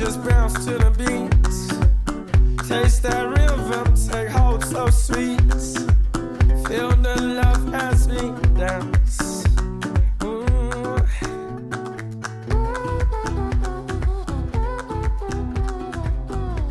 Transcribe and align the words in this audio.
just 0.00 0.24
bounce 0.24 0.54
to 0.64 0.78
the 0.78 0.90
beat. 0.96 1.30
Taste 2.66 3.02
that 3.02 3.28
rhythm, 3.28 3.92
take 4.08 4.30
hold 4.30 4.64
so 4.64 4.88
sweet. 4.88 5.38
Feel 6.66 6.96
the 7.04 7.20
love 7.20 7.74
as 7.74 8.08
we 8.08 8.32
dance. 8.56 9.44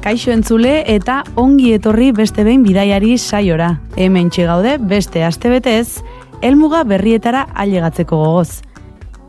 Kaixo 0.01 0.31
entzule 0.33 0.81
eta 0.89 1.19
ongi 1.37 1.75
etorri 1.75 2.09
beste 2.17 2.41
behin 2.41 2.63
bidaiari 2.65 3.19
saiora. 3.19 3.75
Hemen 3.95 4.31
gaude 4.33 4.79
beste 4.79 5.23
astebetez, 5.23 6.01
helmuga 6.41 6.83
berrietara 6.83 7.45
ailegatzeko 7.53 8.17
gogoz. 8.17 8.68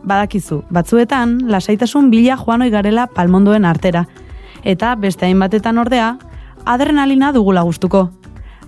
Badakizu, 0.04 0.62
batzuetan 0.72 1.38
lasaitasun 1.50 2.10
bila 2.10 2.36
joanoi 2.40 2.70
garela 2.70 3.06
palmondoen 3.06 3.64
artera. 3.64 4.06
Eta 4.64 4.94
beste 4.96 5.26
hainbatetan 5.26 5.78
ordea, 5.78 6.16
adrenalina 6.64 7.32
dugula 7.32 7.62
gustuko. 7.62 8.10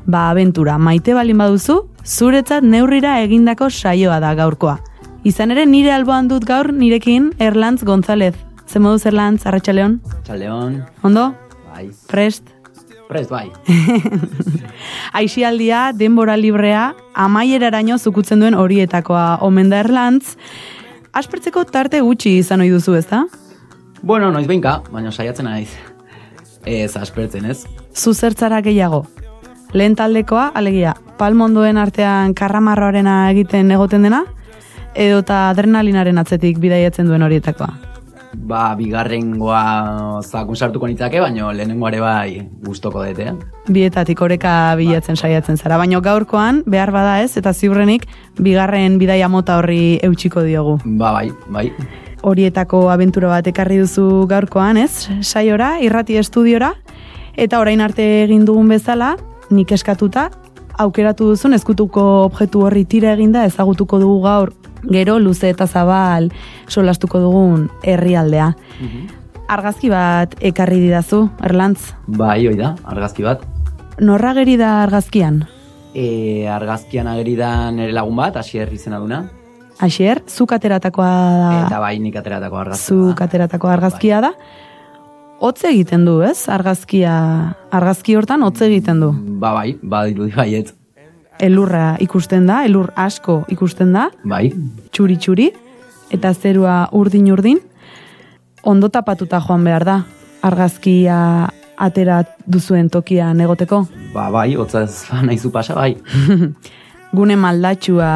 Ba, 0.07 0.31
abentura, 0.31 0.79
maite 0.79 1.15
balin 1.15 1.39
baduzu, 1.39 1.83
zuretzat 2.05 2.65
neurrira 2.65 3.21
egindako 3.23 3.71
saioa 3.71 4.19
da 4.21 4.35
gaurkoa. 4.35 4.79
Izan 5.25 5.53
ere 5.55 5.67
nire 5.67 5.93
alboan 5.95 6.27
dut 6.29 6.45
gaur 6.45 6.73
nirekin 6.73 7.31
Erlantz 7.39 7.85
González. 7.85 8.35
Ze 8.67 8.81
moduz 8.81 9.07
Erlantz, 9.07 9.47
Arratxaleon? 9.47 10.01
Txaleon, 10.25 10.83
Ondo? 11.03 11.31
bai, 11.73 11.91
Prest? 12.09 12.51
prest 13.13 13.31
bai. 13.31 13.51
Aixialdia, 15.21 15.93
denbora 15.93 16.37
librea, 16.41 16.93
amaieraraino 17.15 17.99
zukutzen 17.99 18.41
duen 18.41 18.57
horietakoa 18.57 19.39
omen 19.45 19.69
da 19.73 19.83
Erlantz. 19.85 20.37
Aspertzeko 21.13 21.67
tarte 21.69 22.01
gutxi 22.01 22.39
izan 22.41 22.63
ohi 22.65 22.71
duzu, 22.73 22.95
ezta? 22.97 23.27
bueno, 24.03 24.31
noiz 24.33 24.47
behinka, 24.49 24.79
baina 24.91 25.13
saiatzen 25.13 25.45
naiz. 25.45 25.69
Ez 26.67 26.97
aspertzen 26.97 27.45
ez. 27.45 27.67
Zuzertzara 27.95 28.63
gehiago. 28.65 29.05
Lehen 29.73 29.95
taldekoa, 29.97 30.51
alegia, 30.55 30.95
palmondoen 31.19 31.77
artean 31.79 32.35
karramarroarena 32.35 33.31
egiten 33.31 33.71
egoten 33.71 34.09
dena, 34.09 34.25
edota 34.95 35.49
adrenalinaren 35.51 36.19
atzetik 36.19 36.59
bidaiatzen 36.65 37.07
duen 37.07 37.23
horietakoa. 37.29 37.92
Ba, 38.33 38.73
bigarrengoa 38.75 40.23
zakun 40.25 40.57
sartuko 40.57 40.89
nitzake, 40.89 41.21
baina 41.21 41.51
lehenengoare 41.53 42.01
bai 42.01 42.49
gustoko 42.65 43.05
dute. 43.05 43.27
eh? 43.29 43.35
Bietatik 43.69 44.21
oreka 44.25 44.75
bilatzen 44.77 45.17
saiatzen 45.17 45.57
zara, 45.57 45.77
baina 45.79 46.01
gaurkoan 46.01 46.63
behar 46.67 46.91
bada 46.93 47.21
ez, 47.23 47.37
eta 47.37 47.53
ziurrenik 47.53 48.07
bigarren 48.41 48.99
bidaia 48.99 49.29
mota 49.29 49.59
horri 49.59 49.99
eutxiko 50.03 50.43
diogu. 50.43 50.79
Ba, 50.85 51.13
bai, 51.13 51.31
bai. 51.49 51.71
horietako 52.23 52.89
abentura 52.91 53.29
bat 53.29 53.47
ekarri 53.47 53.79
duzu 53.83 54.27
gaurkoan, 54.31 54.77
ez? 54.79 55.09
Saiora, 55.21 55.79
irrati 55.83 56.17
estudiora, 56.17 56.73
eta 57.37 57.61
orain 57.61 57.81
arte 57.81 58.25
egin 58.25 58.45
dugun 58.47 58.69
bezala, 58.69 59.17
nik 59.51 59.73
eskatuta, 59.73 60.31
aukeratu 60.79 61.33
duzun 61.35 61.53
ezkutuko 61.53 62.25
objektu 62.31 62.63
horri 62.65 62.85
tira 62.85 63.13
eginda 63.13 63.45
ezagutuko 63.45 63.99
dugu 64.01 64.23
gaur 64.25 64.53
gero 64.91 65.19
luze 65.19 65.51
eta 65.51 65.67
zabal 65.67 66.31
solastuko 66.69 67.21
dugun 67.21 67.69
herrialdea. 67.83 68.53
Argazki 69.53 69.91
bat 69.93 70.35
ekarri 70.41 70.81
didazu, 70.81 71.27
Erlantz. 71.45 71.93
Bai, 72.07 72.47
hoi 72.47 72.57
da, 72.57 72.75
argazki 72.89 73.27
bat. 73.27 73.43
Norra 74.01 74.33
geri 74.35 74.57
da 74.57 74.83
argazkian? 74.83 75.43
E, 75.95 76.49
argazkian 76.49 77.07
ageri 77.11 77.37
da 77.37 77.71
nire 77.71 77.93
lagun 77.93 78.17
bat, 78.17 78.37
asier 78.41 78.71
izena 78.73 78.99
duna. 79.03 79.27
Asier, 79.83 80.23
zuk 80.29 80.53
ateratakoa 80.57 81.13
da. 81.39 81.51
Eta 81.67 81.81
bai 81.83 81.99
nik 81.99 82.17
ateratako 82.17 82.61
argazkia. 82.61 82.97
zuk 82.97 83.21
ateratako 83.21 83.69
argazkia 83.69 84.21
da. 84.25 84.33
Hotze 85.43 85.73
egiten 85.73 86.05
du, 86.07 86.21
ez? 86.23 86.47
Argazkia, 86.49 87.13
argazki 87.75 88.15
hortan 88.17 88.45
hotze 88.47 88.69
egiten 88.71 89.01
du. 89.03 89.11
Ba, 89.43 89.53
bai, 89.57 89.75
ba, 89.83 90.05
baiet. 90.37 90.71
Elurra 91.43 91.97
ikusten 91.99 92.47
da, 92.47 92.61
elur 92.65 92.93
asko 92.97 93.43
ikusten 93.51 93.93
da, 93.97 94.07
Bai, 94.29 94.53
txuri 94.95 95.17
txuri, 95.19 95.49
eta 96.15 96.31
zerua 96.35 96.85
urdin 96.95 97.27
urdin. 97.35 97.59
Ondo 98.63 98.89
tapatuta 98.95 99.41
joan 99.43 99.65
behar 99.67 99.85
da, 99.85 99.97
argazkia 100.47 101.17
atera 101.83 102.21
duzuen 102.47 102.91
tokian 102.91 103.41
egoteko. 103.43 103.87
ba, 104.15 104.29
bai, 104.31 104.55
hotza 104.55 104.85
ez 104.87 105.03
ba, 105.11 105.23
nahizu 105.27 105.51
pasa, 105.51 105.75
bai. 105.75 105.97
Gune 107.17 107.37
maldatxua 107.37 108.11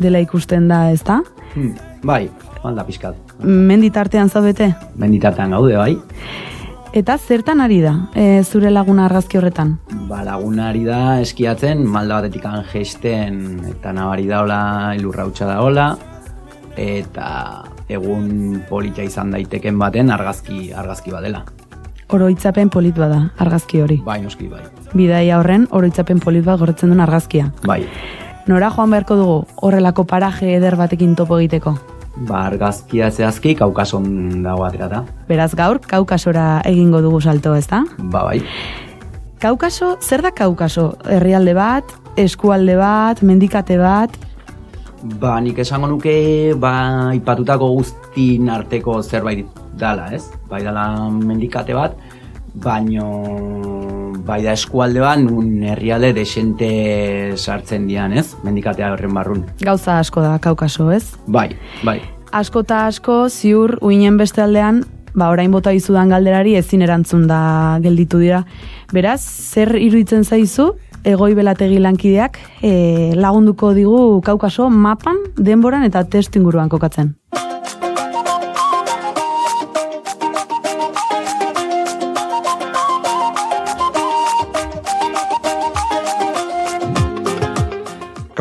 dela 0.00 0.18
ikusten 0.24 0.68
da, 0.68 0.90
ez 0.90 1.02
da? 1.04 1.20
Hmm, 1.54 1.74
bai, 2.02 2.30
malda 2.64 2.86
pixkat. 2.88 3.16
Menditartean 3.44 4.30
zaudete? 4.32 4.72
Menditartean 4.96 5.50
gaude, 5.50 5.76
bai. 5.76 5.98
Eta 6.92 7.14
zertan 7.18 7.60
ari 7.62 7.78
da, 7.84 7.92
e, 8.18 8.42
zure 8.42 8.70
laguna 8.70 9.04
argazki 9.06 9.38
horretan? 9.38 9.76
Ba, 10.08 10.24
lagunari 10.26 10.82
da 10.82 11.20
eskiatzen, 11.22 11.84
malda 11.86 12.18
batetik 12.18 12.48
gesten 12.72 13.60
eta 13.70 13.92
nabari 13.94 14.26
daola, 14.26 14.94
ilurra 14.98 15.26
hutsa 15.28 15.46
daola, 15.46 15.92
eta 16.76 17.28
egun 17.88 18.64
polita 18.68 19.06
izan 19.06 19.30
daiteken 19.30 19.78
baten 19.78 20.10
argazki 20.10 20.72
argazki 20.72 21.14
badela. 21.14 21.44
Oroitzapen 22.10 22.70
polit 22.74 22.98
bada, 22.98 23.28
argazki 23.38 23.82
hori. 23.82 24.00
Bai, 24.02 24.18
noski, 24.24 24.48
bai. 24.50 24.64
Bidaia 24.90 25.38
horren 25.38 25.68
oroitzapen 25.70 26.18
polit 26.18 26.42
bat 26.44 26.58
gorretzen 26.58 26.90
duen 26.90 27.06
argazkia. 27.06 27.52
Bai, 27.70 27.84
Nora 28.50 28.70
joan 28.74 28.90
beharko 28.90 29.14
dugu 29.14 29.34
horrelako 29.62 30.04
paraje 30.10 30.56
eder 30.56 30.74
batekin 30.74 31.14
topo 31.14 31.38
egiteko. 31.38 31.76
Ba, 32.20 32.46
argazkia 32.46 33.10
zehazki 33.10 33.54
kaukason 33.58 34.42
dago 34.44 34.64
aterata. 34.66 35.04
Beraz 35.28 35.52
gaur, 35.58 35.80
kaukasora 35.80 36.62
egingo 36.68 37.00
dugu 37.04 37.20
salto, 37.20 37.54
ezta? 37.56 37.84
Ba, 37.98 38.24
bai. 38.24 38.40
Kaukaso, 39.40 39.94
zer 40.00 40.22
da 40.22 40.34
kaukaso? 40.36 40.90
Herrialde 41.08 41.54
bat, 41.56 41.94
eskualde 42.20 42.76
bat, 42.76 43.22
mendikate 43.22 43.78
bat, 43.80 44.18
Ba, 45.00 45.38
nik 45.40 45.56
esango 45.62 45.88
nuke, 45.88 46.52
ba, 46.60 46.72
ipatutako 47.16 47.70
guztin 47.78 48.50
arteko 48.52 48.98
zerbait 49.00 49.48
dala, 49.80 50.10
ez? 50.12 50.26
Bai 50.50 50.60
dala 50.60 51.08
mendikate 51.08 51.72
bat, 51.72 51.94
baino 52.60 53.06
bai 54.26 54.42
da 54.44 54.54
eskualde 54.56 55.02
bat, 55.02 55.20
nun 55.22 55.62
herrialde 55.62 56.12
desente 56.16 56.70
sartzen 57.36 57.86
dian, 57.88 58.12
ez? 58.12 58.34
Mendikatea 58.44 58.92
horren 58.92 59.14
barrun. 59.14 59.44
gauza 59.60 59.98
asko 59.98 60.22
da 60.22 60.38
kaukaso, 60.38 60.90
ez? 60.92 61.16
Bai, 61.26 61.50
bai. 61.84 62.00
Asko 62.32 62.62
eta 62.66 62.86
asko, 62.86 63.28
ziur, 63.28 63.78
uinen 63.82 64.16
beste 64.16 64.42
aldean, 64.42 64.84
ba, 65.14 65.30
orain 65.30 65.50
bota 65.50 65.72
izudan 65.74 66.10
galderari 66.14 66.54
ezin 66.56 66.82
erantzun 66.82 67.26
da 67.26 67.78
gelditu 67.82 68.20
dira. 68.22 68.44
Beraz, 68.92 69.20
zer 69.20 69.74
iruditzen 69.78 70.24
zaizu, 70.24 70.72
egoi 71.04 71.32
belategi 71.34 71.78
lankideak 71.80 72.38
e, 72.62 72.72
lagunduko 73.16 73.72
digu 73.74 74.20
kaukaso 74.24 74.68
mapan, 74.70 75.22
denboran 75.36 75.86
eta 75.88 76.04
testu 76.04 76.38
inguruan 76.42 76.68
kokatzen. 76.68 77.14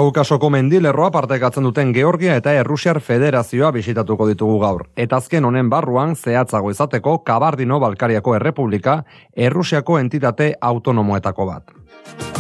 Kaukasoko 0.10 0.48
mendilerroa 0.50 1.12
partekatzen 1.14 1.68
duten 1.68 1.92
Georgia 1.94 2.34
eta 2.40 2.50
Errusiar 2.58 2.98
Federazioa 3.00 3.70
bisitatuko 3.76 4.26
ditugu 4.32 4.56
gaur. 4.64 4.88
Eta 4.98 5.20
azken 5.22 5.46
honen 5.46 5.70
barruan 5.70 6.16
zehatzago 6.16 6.72
izateko 6.74 7.20
Kabardino 7.30 7.78
Balkariako 7.84 8.34
Errepublika 8.40 9.04
Errusiako 9.38 10.00
entitate 10.02 10.56
autonomoetako 10.72 11.50
bat. 11.52 12.39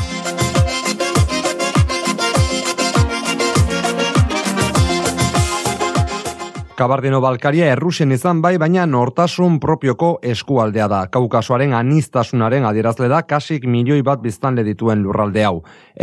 Kabardino 6.80 7.20
Balkaria 7.20 7.74
errusen 7.74 8.14
izan 8.16 8.40
bai, 8.40 8.54
baina 8.56 8.86
nortasun 8.88 9.58
propioko 9.60 10.14
eskualdea 10.24 10.86
da. 10.88 11.00
Kaukasoaren 11.12 11.74
anistasunaren 11.76 12.64
adierazle 12.70 13.10
da 13.12 13.20
kasik 13.28 13.66
milioi 13.68 14.00
bat 14.08 14.22
biztanle 14.24 14.64
dituen 14.64 15.02
lurralde 15.04 15.44
hau. 15.44 15.58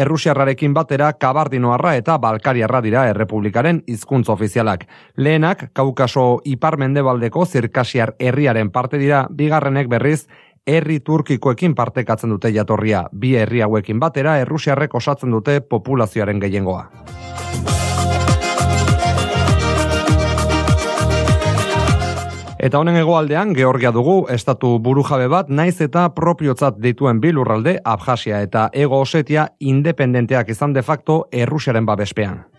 Errusiarrarekin 0.04 0.74
batera 0.76 1.14
Kabardinoarra 1.16 1.94
eta 1.96 2.18
Balkariarra 2.20 2.82
dira 2.84 3.06
errepublikaren 3.08 3.80
hizkuntza 3.88 4.34
ofizialak. 4.34 4.84
Lehenak, 5.16 5.70
Kaukaso 5.72 6.42
iparmendebaldeko 6.44 7.46
zirkasiar 7.46 8.12
herriaren 8.20 8.68
parte 8.70 9.00
dira, 9.00 9.24
bigarrenek 9.30 9.88
berriz, 9.88 10.26
herri 10.66 11.00
turkikoekin 11.00 11.74
partekatzen 11.74 12.36
dute 12.36 12.52
jatorria. 12.52 13.06
Bi 13.16 13.32
herri 13.40 13.64
hauekin 13.64 13.96
batera, 13.96 14.36
errusiarrek 14.44 15.00
osatzen 15.00 15.32
dute 15.32 15.62
populazioaren 15.62 16.44
gehiengoa. 16.44 16.84
Eta 22.58 22.78
honen 22.80 22.96
hegoaldean 22.96 23.52
Georgia 23.52 23.90
dugu, 23.92 24.14
estatu 24.32 24.78
burujabe 24.80 25.26
bat, 25.28 25.50
naiz 25.52 25.76
eta 25.84 26.06
propiotzat 26.16 26.78
dituen 26.80 27.20
bilurralde, 27.20 27.76
Abjasia 27.84 28.40
eta 28.40 28.70
Ego 28.72 29.02
Osetia 29.04 29.50
independenteak 29.60 30.48
izan 30.48 30.72
de 30.72 30.82
facto 30.82 31.26
Errusiaren 31.32 31.84
babespean. 31.84 32.55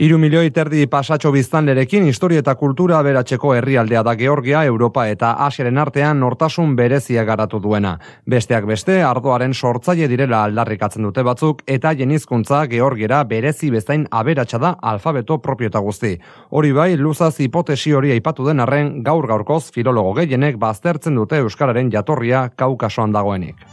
Iru 0.00 0.16
milioi 0.16 0.48
terdi 0.48 0.86
pasatxo 0.88 1.28
biztanlerekin 1.34 2.06
historia 2.08 2.40
eta 2.40 2.54
kultura 2.56 3.02
beratzeko 3.04 3.50
herrialdea 3.52 4.00
da 4.00 4.14
Georgia, 4.16 4.62
Europa 4.64 5.02
eta 5.12 5.34
Asiaren 5.44 5.76
artean 5.82 6.22
nortasun 6.24 6.72
berezia 6.78 7.24
garatu 7.28 7.58
duena. 7.60 7.90
Besteak 8.24 8.64
beste, 8.70 8.96
ardoaren 9.04 9.52
sortzaile 9.52 10.08
direla 10.08 10.40
aldarrikatzen 10.46 11.04
dute 11.04 11.20
batzuk 11.28 11.60
eta 11.66 11.92
jenizkuntza 11.98 12.62
Georgiera 12.72 13.18
berezi 13.28 13.68
bezain 13.74 14.06
aberatsa 14.10 14.62
da 14.62 14.70
alfabeto 14.80 15.36
propiota 15.44 15.84
guzti. 15.84 16.14
Hori 16.48 16.72
bai, 16.72 16.94
luzaz 16.96 17.34
hipotesi 17.44 17.92
hori 17.92 18.14
aipatu 18.16 18.48
den 18.48 18.64
arren 18.64 19.02
gaur 19.04 19.28
gaurkoz 19.28 19.66
filologo 19.74 20.16
gehienek 20.22 20.56
baztertzen 20.56 21.20
dute 21.20 21.44
Euskararen 21.44 21.92
jatorria 21.92 22.48
kaukasoan 22.56 23.12
dagoenik. 23.12 23.68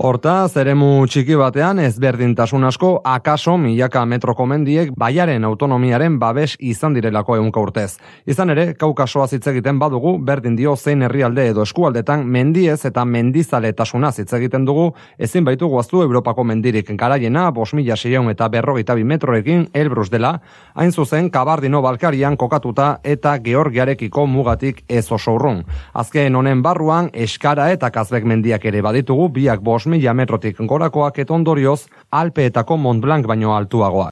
Horta, 0.00 0.46
zeremu 0.48 1.02
txiki 1.12 1.36
batean 1.36 1.76
ezberdintasun 1.84 2.62
asko 2.64 2.88
akaso 3.04 3.58
milaka 3.60 4.00
metroko 4.08 4.46
mendiek 4.48 4.94
baiaren 4.96 5.44
autonomiaren 5.44 6.14
babes 6.22 6.54
izan 6.56 6.94
direlako 6.96 7.34
eunka 7.36 7.60
urtez. 7.60 7.98
Izan 8.24 8.48
ere, 8.54 8.64
kaukasoa 8.80 9.26
hitz 9.28 9.42
egiten 9.52 9.76
badugu, 9.82 10.14
berdin 10.24 10.56
dio 10.56 10.72
zein 10.76 11.04
herrialde 11.04 11.44
edo 11.50 11.66
eskualdetan 11.68 12.24
mendiez 12.24 12.78
eta 12.88 13.04
mendizaletasuna 13.04 14.08
hitz 14.16 14.32
egiten 14.38 14.64
dugu, 14.64 14.86
ezin 15.18 15.44
baitu 15.44 15.68
guaztu 15.68 16.00
Europako 16.06 16.46
mendirik 16.48 16.94
garaiena, 16.96 17.50
bos 17.50 17.74
mila 17.76 17.92
seion 18.00 18.32
eta 18.32 18.48
berrogeita 18.48 18.96
bi 18.96 19.04
metrorekin 19.04 19.68
elbruz 19.74 20.08
dela, 20.08 20.32
hain 20.80 20.96
zuzen 20.96 21.28
kabardino 21.28 21.82
balkarian 21.84 22.40
kokatuta 22.40 22.88
eta 23.04 23.36
georgiarekiko 23.36 24.24
mugatik 24.24 24.80
ez 24.88 25.04
oso 25.12 25.36
urrun. 25.36 25.60
Azken 25.92 26.40
honen 26.40 26.64
barruan, 26.64 27.12
eskara 27.12 27.68
eta 27.76 27.92
kazbek 27.92 28.24
mendiak 28.24 28.64
ere 28.64 28.80
baditugu, 28.80 29.28
biak 29.36 29.60
bos 29.60 29.89
mila 29.90 30.14
metrotik 30.14 30.60
gorakoak 30.72 31.18
eta 31.24 31.34
ondorioz 31.34 31.80
Alpeetako 32.10 32.76
Mont 32.76 33.02
Blanc 33.02 33.26
baino 33.26 33.56
altuagoa. 33.56 34.10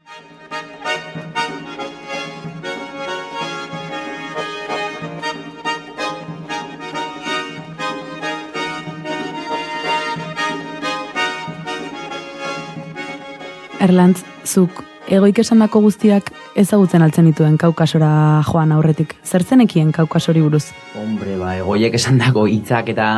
Erlantz, 13.79 14.25
zuk 14.43 14.83
egoik 15.09 15.39
esandako 15.41 15.81
guztiak 15.85 16.33
ezagutzen 16.59 17.05
altzen 17.05 17.29
dituen 17.31 17.57
kaukasora 17.61 18.11
joan 18.49 18.75
aurretik. 18.75 19.15
Zertzenekien 19.25 19.93
kaukasori 19.95 20.43
buruz? 20.45 20.67
Hombre, 20.99 21.39
ba, 21.41 21.55
egoiek 21.63 21.95
esan 21.97 22.19
dago 22.21 22.45
hitzak 22.51 22.91
eta 22.93 23.09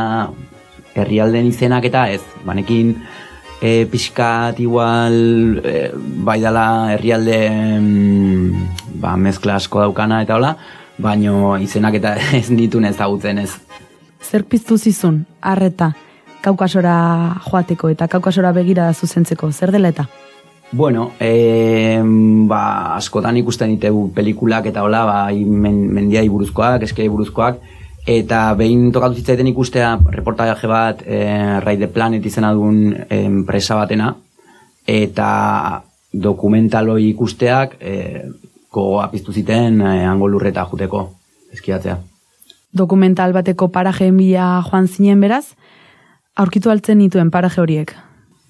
herrialden 0.95 1.47
izenak 1.51 1.87
eta 1.91 2.09
ez, 2.11 2.23
banekin 2.45 2.95
e, 3.61 3.87
pixkat 3.91 4.61
igual 4.61 5.61
e, 5.65 5.91
bai 6.27 6.41
dala 6.41 6.93
herrialde 6.95 7.39
mm, 7.51 9.01
ba, 9.01 9.17
mezkla 9.17 9.57
asko 9.61 9.85
daukana 9.85 10.23
eta 10.25 10.37
hola, 10.37 10.55
baino 10.99 11.57
izenak 11.61 12.01
eta 12.01 12.17
ez 12.41 12.49
ditun 12.51 12.89
ezagutzen 12.89 13.43
ez. 13.45 13.53
Zer 14.21 14.45
piztu 14.45 14.77
zizun, 14.79 15.25
arreta, 15.41 15.93
kaukasora 16.45 16.97
joateko 17.47 17.91
eta 17.93 18.09
kaukasora 18.09 18.53
begira 18.57 18.91
zuzentzeko, 18.93 19.53
zer 19.53 19.73
dela 19.73 19.93
eta? 19.93 20.07
Bueno, 20.73 21.11
e, 21.19 21.99
ba, 22.47 22.95
askotan 22.95 23.37
ikusten 23.41 23.73
ditugu 23.75 24.13
pelikulak 24.15 24.69
eta 24.71 24.85
hola, 24.87 25.03
ba, 25.09 25.19
men, 25.35 25.83
mendiai 25.91 26.29
buruzkoak, 26.31 26.85
eskei 26.87 27.09
buruzkoak, 27.11 27.59
eta 28.07 28.55
behin 28.57 28.91
tokatu 28.93 29.21
zitzaiten 29.21 29.51
ikustea 29.51 29.99
reportaje 30.13 30.69
bat 30.69 31.03
e, 31.07 31.61
Ride 31.61 31.87
the 31.87 31.93
Planet 31.93 32.27
izena 32.27 32.53
duen 32.55 33.07
enpresa 33.11 33.77
batena, 33.77 34.15
eta 34.87 35.83
dokumentaloi 36.13 37.11
ikusteak 37.11 37.77
e, 37.81 38.23
gogoa 38.73 39.09
piztu 39.11 39.33
ziten 39.33 39.81
e, 39.81 40.05
hango 40.07 40.29
lurreta 40.29 40.67
juteko 40.71 41.09
eskiatzea. 41.53 41.99
Dokumental 42.73 43.33
bateko 43.33 43.69
parajeen 43.69 44.17
bila 44.17 44.63
joan 44.71 44.89
zinen 44.89 45.21
beraz, 45.21 45.45
aurkitu 46.37 46.71
altzen 46.71 46.99
nituen 46.99 47.31
paraje 47.31 47.61
horiek. 47.61 47.95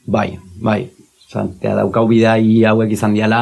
Bai, 0.07 0.39
bai, 0.63 0.91
Zantea 1.31 1.77
daukau 1.79 2.09
bidai 2.11 2.65
hauek 2.67 2.91
izan 2.91 3.15
diala 3.15 3.41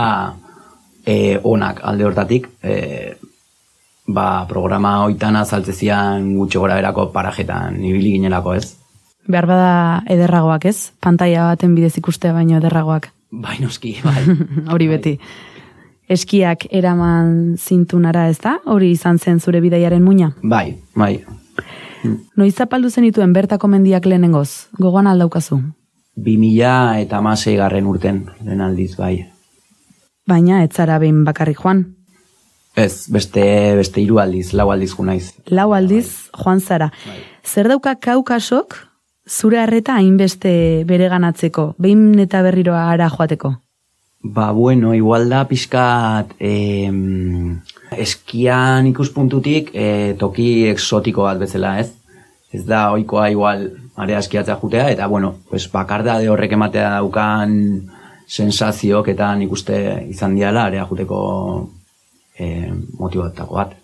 e, 1.09 1.39
onak 1.41 1.81
alde 1.89 2.05
hortatik. 2.05 2.49
E, 2.61 3.17
ba, 4.09 4.47
programa 4.49 5.05
hoitan 5.05 5.37
azaltzezian 5.37 6.33
gutxo 6.39 6.65
gora 6.65 6.79
berako 6.81 7.11
parajetan 7.13 7.77
ibili 7.85 8.17
ginelako 8.17 8.55
ez. 8.57 8.75
Behar 9.29 9.47
bada 9.47 9.73
ederragoak 10.09 10.65
ez? 10.71 10.91
Pantaia 11.05 11.45
baten 11.51 11.75
bidez 11.77 11.93
ikustea 12.01 12.33
baino 12.33 12.57
ederragoak. 12.57 13.11
Bai, 13.31 13.59
noski, 13.61 13.99
bai. 14.05 14.25
Hori 14.73 14.89
beti. 14.89 15.19
Eskiak 16.09 16.65
eraman 16.73 17.57
zintunara 17.61 18.29
ez 18.33 18.39
da? 18.41 18.57
Hori 18.65 18.95
izan 18.95 19.19
zen 19.19 19.41
zure 19.41 19.61
bidaiaren 19.61 20.03
muina? 20.03 20.33
Bai, 20.43 20.79
bai. 20.97 21.19
Noiz 22.39 22.55
zapaldu 22.55 22.89
zenituen 22.89 23.35
bertako 23.37 23.69
mendiak 23.69 24.07
lehenengoz? 24.07 24.71
Gogoan 24.81 25.11
aldaukazu? 25.11 25.61
2000 26.17 27.03
eta 27.03 27.19
amasei 27.21 27.59
garren 27.59 27.87
urten, 27.87 28.25
lehen 28.47 28.65
aldiz, 28.65 28.95
bai. 28.97 29.29
Baina, 30.29 30.63
ez 30.65 30.73
zara 30.73 30.99
behin 30.99 31.23
bakarrik 31.29 31.61
joan. 31.61 31.85
Ez, 32.79 33.09
beste, 33.11 33.43
beste 33.75 34.03
hiru 34.03 34.21
aldiz, 34.23 34.53
lau 34.55 34.69
aldiz 34.71 34.93
gu 34.95 35.05
naiz. 35.07 35.33
Lau 35.51 35.73
aldiz, 35.75 36.31
joan 36.37 36.61
zara. 36.61 36.93
Bai. 37.07 37.19
Zer 37.43 37.69
dauka 37.73 37.97
kaukasok, 37.99 38.77
zure 39.27 39.59
harreta 39.59 39.97
hainbeste 39.99 40.53
bere 40.87 41.09
ganatzeko, 41.11 41.73
behin 41.79 42.13
eta 42.23 42.43
berriro 42.47 42.77
ara 42.79 43.09
joateko? 43.11 43.57
Ba, 44.23 44.51
bueno, 44.53 44.95
igual 44.95 45.29
da 45.31 45.45
pixkat 45.51 46.35
em, 46.39 47.59
eskian 47.95 48.87
ikuspuntutik 48.91 49.71
e, 49.75 50.15
toki 50.19 50.69
exotiko 50.71 51.27
bat 51.27 51.39
bezala, 51.39 51.79
ez? 51.83 51.93
Ez 52.55 52.65
da 52.67 52.89
oikoa 52.95 53.29
igual 53.31 53.69
area 53.99 54.19
eskiatzea 54.23 54.57
jutea, 54.63 54.89
eta 54.95 55.07
bueno, 55.07 55.35
pues 55.51 55.67
bakarda 55.71 56.19
de 56.19 56.31
horrek 56.31 56.55
ematea 56.55 56.95
daukan 56.97 57.59
sensazioak 58.29 59.11
eta 59.15 59.33
nik 59.37 59.53
uste 59.53 59.79
izan 60.11 60.35
diala 60.37 60.67
area 60.69 60.87
juteko 60.87 61.19
e, 62.39 62.71
motibatako 62.99 63.59
bat. 63.61 63.75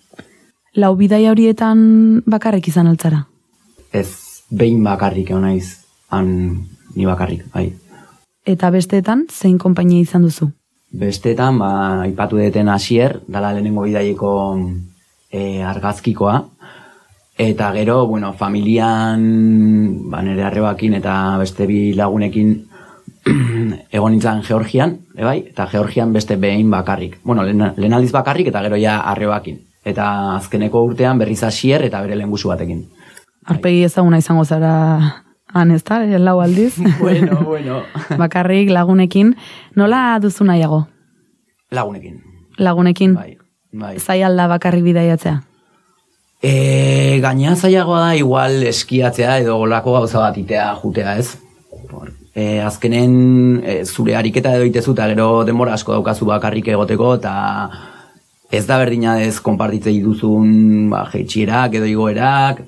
Lau 0.75 0.95
bidaia 0.99 1.31
horietan 1.31 2.23
bakarrik 2.27 2.69
izan 2.69 2.89
altzara? 2.91 3.25
Ez 3.93 4.09
behin 4.51 4.83
bakarrik 4.85 5.31
egon 5.31 5.47
naiz, 5.47 5.85
han 6.11 6.29
ni 6.95 7.07
bakarrik, 7.07 7.45
bai. 7.55 7.69
Eta 8.47 8.71
besteetan, 8.71 9.27
zein 9.31 9.59
konpainia 9.59 10.03
izan 10.03 10.27
duzu? 10.27 10.51
Besteetan, 10.95 11.59
ba, 11.59 12.07
ipatu 12.07 12.39
deten 12.39 12.69
hasier, 12.69 13.21
dala 13.27 13.53
lehenengo 13.55 13.87
bidaieko 13.87 14.33
e, 15.31 15.63
argazkikoa, 15.63 16.43
Eta 17.37 17.73
gero, 17.73 18.07
bueno, 18.07 18.33
familian, 18.33 20.09
ba, 20.09 20.23
nire 20.23 20.45
arrebakin 20.47 20.95
eta 21.01 21.37
beste 21.41 21.67
bi 21.67 21.91
lagunekin 21.99 22.64
egon 23.97 24.13
nintzen 24.13 24.43
Georgian, 24.45 24.99
ebai? 25.17 25.39
eta 25.51 25.67
Georgian 25.71 26.13
beste 26.13 26.37
behin 26.37 26.71
bakarrik. 26.71 27.19
Bueno, 27.25 27.43
lehen, 27.43 27.73
lehen 27.77 27.95
aldiz 27.95 28.13
bakarrik 28.13 28.51
eta 28.53 28.63
gero 28.63 28.77
ja 28.81 29.01
arrebakin. 29.13 29.61
Eta 29.85 30.07
azkeneko 30.37 30.83
urtean 30.85 31.19
berriz 31.19 31.43
hasier 31.45 31.85
eta 31.85 32.01
bere 32.03 32.17
lengusu 32.17 32.49
batekin. 32.49 32.85
Arpegi 33.45 33.85
ezaguna 33.85 34.19
izango 34.19 34.45
zara 34.45 34.73
han 35.55 35.71
ez 35.71 35.83
da, 35.85 36.01
lau 36.19 36.41
aldiz. 36.41 36.75
bueno, 37.01 37.41
bueno. 37.45 37.83
bakarrik 38.23 38.71
lagunekin. 38.71 39.35
Nola 39.77 40.19
duzu 40.21 40.45
nahiago? 40.45 40.87
Lagunekin. 41.71 42.21
Lagunekin? 42.59 43.15
Bai, 43.15 43.37
bai. 43.73 43.99
Zai 43.99 44.23
alda 44.23 44.49
bakarrik 44.49 44.85
bidaiatzea? 44.85 45.41
E, 46.45 47.21
gaina 47.25 47.55
zailagoa 47.57 48.01
da 48.03 48.17
igual 48.19 48.67
eskiatzea 48.69 49.39
edo 49.41 49.57
olako 49.65 49.95
gauza 49.97 50.21
bat 50.27 50.37
itea 50.37 50.75
jutea 50.83 51.17
ez. 51.23 51.39
E, 52.35 52.61
azkenen 52.61 53.63
e, 53.63 53.85
zure 53.85 54.17
ariketa 54.19 54.57
edo 54.57 54.67
itezu 54.67 54.93
eta 54.97 55.07
gero 55.13 55.45
denbora 55.47 55.77
asko 55.77 55.95
daukazu 55.95 56.27
bakarrik 56.27 56.73
egoteko 56.75 57.13
eta 57.21 57.35
ez 58.51 58.65
da 58.67 58.79
berdina 58.79 59.21
ez 59.23 59.39
konpartitzei 59.43 60.01
duzun 60.03 60.91
ba, 60.91 61.05
jeitxierak 61.13 61.79
edo 61.79 61.87
igoerak, 61.91 62.65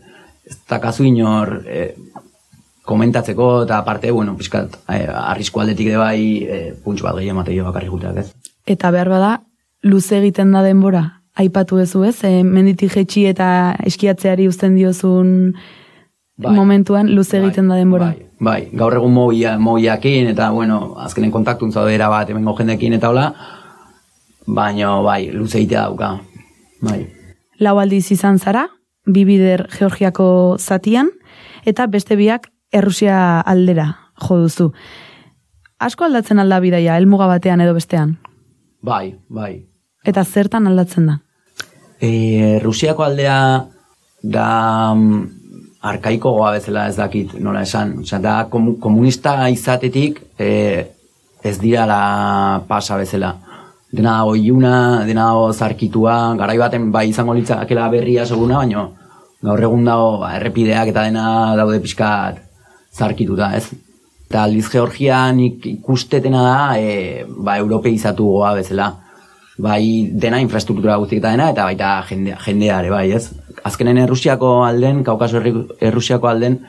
ez 0.47 0.57
dakazu 0.71 1.07
inor 1.07 1.61
e, 1.67 1.89
komentatzeko 2.87 3.51
eta 3.65 3.81
aparte, 3.83 4.13
bueno, 4.15 4.37
pixkat, 4.39 4.79
e, 4.89 5.03
arrisko 5.11 5.63
aldetik 5.63 5.91
de 5.91 5.99
bai, 5.99 6.21
e, 6.47 6.61
puntx 6.85 7.03
bat 7.03 7.19
gehi 7.19 7.33
emateio 7.35 7.67
bakarrik 7.67 7.91
juteak 7.91 8.23
ez. 8.23 8.29
Eta 8.67 8.93
behar 8.95 9.11
bada, 9.11 9.33
luze 9.83 10.21
egiten 10.21 10.55
da 10.55 10.63
denbora, 10.63 11.03
aipatu 11.37 11.81
ezu 11.83 12.05
ez, 12.07 12.17
e, 12.25 12.43
menditik 12.47 12.95
jetxi 12.95 13.27
eta 13.33 13.49
eskiatzeari 13.91 14.47
uzten 14.49 14.79
diozun 14.79 15.57
Bai. 16.37 16.53
momentuan 16.53 17.15
luze 17.15 17.39
egiten 17.39 17.69
da 17.69 17.77
denbora. 17.77 18.11
Bai, 18.13 18.27
bai. 18.39 18.69
gaur 18.77 18.95
egun 18.99 19.13
mogia, 19.13 19.59
mogiakin 19.59 20.29
eta, 20.35 20.51
bueno, 20.53 20.95
azkenen 21.01 21.31
kontaktun 21.33 21.73
zaudera 21.73 22.11
bat 22.13 22.31
hemengo 22.31 22.53
jendekin 22.59 22.93
eta 22.93 23.09
hola, 23.09 23.31
baina, 24.47 24.91
bai, 25.03 25.31
luze 25.33 25.59
egitea 25.59 25.87
dauka. 25.89 26.11
Bai. 26.85 27.07
Lau 27.59 27.79
aldiz 27.81 28.11
izan 28.13 28.39
zara, 28.39 28.67
bibider 29.07 29.67
Georgiako 29.73 30.57
zatian, 30.59 31.09
eta 31.65 31.87
beste 31.87 32.17
biak 32.17 32.51
Errusia 32.73 33.41
aldera 33.41 33.87
jo 34.21 34.37
duzu. 34.43 34.73
Asko 35.79 36.05
aldatzen 36.05 36.41
alda 36.43 36.59
bidaia, 36.61 36.97
helmuga 36.97 37.29
batean 37.31 37.63
edo 37.65 37.73
bestean. 37.77 38.19
Bai, 38.83 39.17
bai. 39.29 39.67
Eta 40.05 40.25
zertan 40.25 40.67
aldatzen 40.67 41.07
da? 41.07 41.19
E, 42.01 42.59
Rusiako 42.61 43.07
aldea 43.07 43.39
da 44.23 44.49
mm, 44.95 45.46
arkaiko 45.87 46.33
goa 46.37 46.53
bezala 46.57 46.89
ez 46.91 46.97
dakit 46.99 47.35
nola 47.41 47.63
esan. 47.67 47.95
Osea, 48.03 48.19
da 48.23 48.35
komu- 48.51 48.77
komunista 48.83 49.37
izatetik 49.53 50.21
e, 50.39 50.51
ez 51.45 51.57
dira 51.63 51.87
la 51.87 52.01
pasa 52.69 52.97
bezala. 52.99 53.35
Dena 53.97 54.17
oiuna, 54.27 55.05
dena 55.07 55.29
dago 55.31 55.53
zarkitua, 55.55 56.35
garai 56.37 56.59
baten 56.59 56.91
bai 56.93 57.09
izango 57.13 57.35
litzakela 57.39 57.89
berria 57.93 58.27
seguna, 58.27 58.59
baina 58.65 58.89
gaur 59.47 59.63
egun 59.63 59.85
dago 59.87 60.19
ba, 60.25 60.33
errepideak 60.41 60.91
eta 60.91 61.05
dena 61.07 61.55
daude 61.57 61.79
pixkat 61.85 62.41
zarkituta, 62.97 63.53
ez? 63.57 63.69
Eta 64.27 64.43
aldiz 64.43 64.67
Georgian 64.73 65.39
ik- 65.41 65.67
ikustetena 65.77 66.43
da, 66.43 66.79
e, 66.81 67.25
ba, 67.29 67.59
europeizatu 67.63 68.27
goa 68.27 68.55
bezala 68.59 68.91
bai 69.59 70.11
dena 70.13 70.41
infrastruktura 70.43 70.97
guztik 71.01 71.23
eta 71.23 71.31
dena, 71.33 71.51
eta 71.55 71.65
baita 71.65 71.93
jendea, 72.11 72.37
jendea 72.45 72.81
ere 72.83 72.91
bai, 72.91 73.07
ez? 73.13 73.31
Azkenen 73.65 73.99
Errusiako 73.99 74.65
alden, 74.65 75.03
Kaukaso 75.05 75.41
Errusiako 75.81 76.29
alden, 76.29 76.61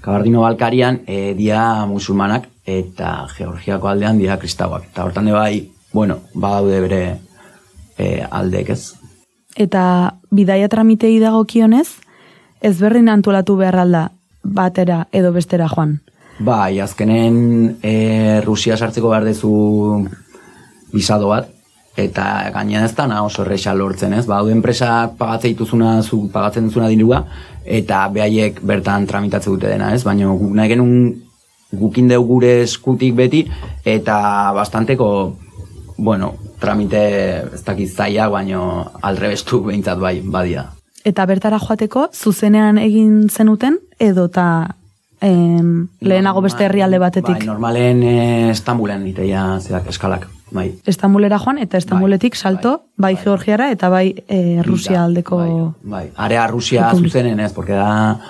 Kabardino 0.00 0.42
Balkarian, 0.42 1.00
e, 1.06 1.34
dia 1.34 1.86
musulmanak, 1.86 2.48
eta 2.66 3.26
Georgiako 3.36 3.88
aldean 3.88 4.18
dia 4.18 4.38
kristauak. 4.38 4.90
Eta 4.90 5.04
hortan 5.04 5.26
de 5.26 5.32
bai, 5.32 5.70
bueno, 5.92 6.20
badaude 6.34 6.80
bere 6.80 7.02
e, 7.98 8.22
aldeek, 8.30 8.70
ez? 8.70 8.94
Eta 9.56 10.14
bidaia 10.30 10.68
tramitei 10.68 11.16
dagokionez, 11.18 11.88
ezberdin 12.60 13.08
antolatu 13.08 13.56
behar 13.56 13.80
alda 13.82 14.10
batera 14.42 15.06
edo 15.12 15.32
bestera 15.32 15.68
joan. 15.72 16.00
Bai, 16.38 16.78
azkenen 16.84 17.78
e, 17.82 18.40
Rusia 18.44 18.76
sartzeko 18.76 19.08
behar 19.08 19.24
dezu 19.24 19.52
bisado 20.92 21.30
bat, 21.32 21.48
eta 21.96 22.50
gaina 22.52 22.84
ez 22.84 22.94
da 22.94 23.22
oso 23.22 23.42
erresa 23.42 23.74
lortzen, 23.74 24.12
ez? 24.14 24.26
Ba, 24.26 24.42
enpresak 24.52 25.16
pagatzen 25.16 25.54
dituzuna, 25.54 26.02
zu 26.02 26.28
pagatzen 26.32 26.68
duzuna 26.68 26.88
dirua, 26.88 27.24
eta 27.64 28.06
behaiek 28.12 28.60
bertan 28.62 29.06
tramitatze 29.06 29.50
dute 29.50 29.68
dena, 29.68 29.94
ez? 29.94 30.04
Baina 30.04 30.28
guk 30.28 30.52
nahi 30.54 30.68
genuen 30.68 31.22
gukin 31.72 32.08
deu 32.08 32.22
gure 32.24 32.62
eskutik 32.62 33.14
beti, 33.16 33.46
eta 33.84 34.52
bastanteko, 34.54 35.08
bueno, 35.96 36.34
tramite 36.60 37.02
ez 37.54 37.64
dakit 37.64 37.88
zailak, 37.88 38.30
baino 38.30 38.62
aldrebestu 39.02 39.64
behintzat 39.64 39.98
bai, 39.98 40.20
badia. 40.20 40.70
Eta 41.06 41.24
bertara 41.26 41.58
joateko, 41.62 42.10
zuzenean 42.12 42.78
egin 42.82 43.28
zenuten, 43.30 43.78
edo 43.98 44.26
eta 44.28 44.46
em, 45.20 45.86
lehenago 46.00 46.42
beste 46.44 46.66
herrialde 46.66 46.98
batetik. 46.98 47.38
Bai, 47.38 47.46
normalen 47.46 48.02
eh, 48.02 48.50
Estambulen 48.50 49.06
iteia 49.06 49.46
zerak 49.60 49.88
eskalak, 49.92 50.26
bai. 50.50 50.70
Estambulera 50.86 51.38
joan, 51.38 51.58
eta 51.58 51.78
Estambuletik 51.78 52.36
salto, 52.36 52.88
bai, 52.96 53.16
Georgiara 53.16 53.70
eta 53.72 53.88
bai 53.88 54.14
eh, 54.28 54.62
Rusia 54.64 55.04
aldeko... 55.04 55.38
Bai, 55.38 55.52
bai. 55.82 56.04
Area 56.16 56.46
Rusia 56.46 56.90
zuzenen 56.94 57.40
ez, 57.40 57.52
porque 57.52 57.72
da 57.72 58.20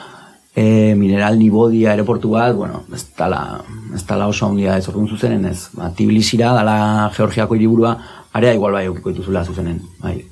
eh, 0.55 0.95
mineral 0.97 1.39
nibodia 1.39 1.91
aeroportu 1.93 2.31
bat, 2.31 2.55
bueno, 2.57 2.85
ez 2.95 3.05
dala, 3.19 3.61
ez 3.95 4.05
dala 4.07 4.27
oso 4.27 4.49
handia 4.49 4.77
ez, 4.79 4.89
orduan 4.89 5.09
zuzenen 5.09 5.45
ez. 5.45 5.69
Ba, 5.77 5.91
Tbilisira, 5.93 6.55
dala 6.57 7.11
Georgiako 7.17 7.59
hiriburua, 7.59 7.97
area 8.33 8.55
igual 8.57 8.73
bai 8.73 8.87
eukiko 8.89 9.13
dituzula 9.13 9.45
zuzenen, 9.45 9.83
bai. 10.01 10.23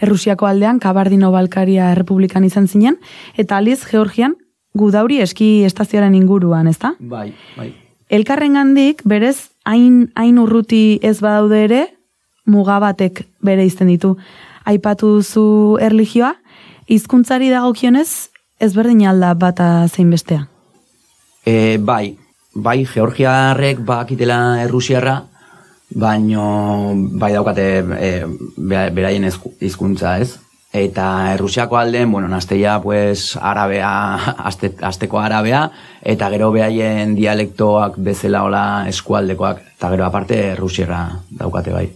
Errusiako 0.00 0.46
aldean 0.46 0.78
Kabardino 0.78 1.32
Balkaria 1.34 1.90
Errepublikan 1.92 2.44
izan 2.46 2.68
zinen, 2.68 2.96
eta 3.36 3.58
aliz 3.58 3.82
Georgian 3.84 4.36
gudauri 4.78 5.20
eski 5.20 5.64
estazioaren 5.66 6.14
inguruan, 6.14 6.68
ezta? 6.70 6.94
Bai, 7.00 7.32
bai. 7.56 7.72
Elkarrengandik 8.08 9.02
berez 9.04 9.50
hain 9.68 10.10
hain 10.16 10.38
urruti 10.40 10.98
ez 11.02 11.18
badaude 11.20 11.64
ere 11.64 11.80
muga 12.48 12.78
batek 12.80 13.26
bere 13.44 13.66
izten 13.68 13.90
ditu. 13.92 14.14
Aipatu 14.64 15.18
duzu 15.18 15.76
erlijioa, 15.80 16.34
hizkuntzari 16.88 17.50
dagokionez 17.52 18.30
ezberdin 18.60 19.04
alda 19.08 19.34
bata 19.34 19.86
zein 19.88 20.10
bestea. 20.10 20.46
E, 21.44 21.76
bai, 21.78 22.16
bai, 22.54 22.82
Georgiarrek 22.88 23.80
bakitela 23.86 24.60
errusiarra, 24.64 25.22
baino 25.94 26.94
bai 27.20 27.32
daukate 27.32 27.68
e, 28.00 28.10
be- 28.56 28.90
beraien 28.96 29.24
hizkuntza 29.28 30.18
ez. 30.20 30.38
Eta 30.72 31.32
errusiako 31.32 31.78
alden, 31.78 32.10
bueno, 32.12 32.28
nasteia, 32.28 32.80
pues, 32.82 33.38
arabea, 33.40 34.34
aste, 34.50 34.74
asteko 34.82 35.18
arabea, 35.18 35.62
eta 36.04 36.28
gero 36.28 36.50
behaien 36.52 37.14
dialektoak 37.16 37.96
bezala 38.04 38.42
hola 38.44 38.64
eskualdekoak, 38.90 39.62
eta 39.78 39.90
gero 39.94 40.04
aparte 40.04 40.42
errusiera 40.50 41.22
daukate 41.30 41.72
bai. 41.72 41.86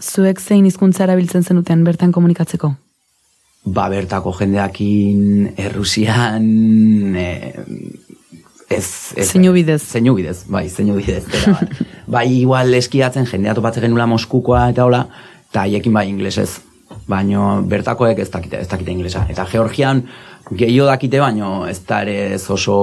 Zuek 0.00 0.40
zein 0.40 0.64
hizkuntza 0.68 1.04
erabiltzen 1.04 1.44
zenuten 1.44 1.84
bertan 1.84 2.12
komunikatzeko? 2.12 2.72
Ba, 3.66 3.88
bertako 3.90 4.32
jendeakin 4.38 5.54
Errusian 5.58 7.16
e, 7.18 7.30
ez, 8.70 9.12
ez 9.16 9.26
Zeinu 9.32 9.52
bidez. 9.56 9.80
Zeinu 9.82 10.14
bidez, 10.14 10.44
bai, 10.48 10.68
zeinu 10.68 10.96
bidez. 10.96 11.24
Eta, 11.32 11.56
bai. 11.56 11.88
bai, 12.06 12.26
igual 12.38 12.72
eskiatzen 12.78 13.26
jendea 13.26 13.56
topatzen 13.58 13.88
genula 13.88 14.06
Moskukoa 14.06 14.68
eta 14.70 14.86
hola, 14.86 15.02
eta 15.50 15.66
haiekin 15.66 15.92
bai 15.96 16.06
inglesez. 16.08 16.60
Baino 17.06 17.62
bertakoek 17.62 18.18
ez 18.18 18.30
dakite, 18.30 18.60
ez 18.60 18.68
dakite 18.68 18.90
inglesa. 18.90 19.26
Eta 19.30 19.46
Georgian 19.46 20.02
gehiago 20.50 20.88
dakite, 20.90 21.20
baino 21.22 21.66
ez 21.66 21.78
da 21.86 22.02
ere 22.02 22.34
ez 22.34 22.42
oso 22.50 22.76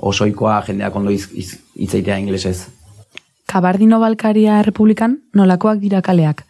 osoikoa 0.00 0.62
jendeak 0.66 0.96
ondo 0.96 1.10
iz, 1.10 1.28
iz, 1.34 1.94
inglesez. 1.94 2.66
Kabardino 3.46 4.00
Balkaria 4.00 4.60
Errepublikan 4.60 5.18
nolakoak 5.34 5.78
dira 5.78 6.02
kaleak? 6.02 6.44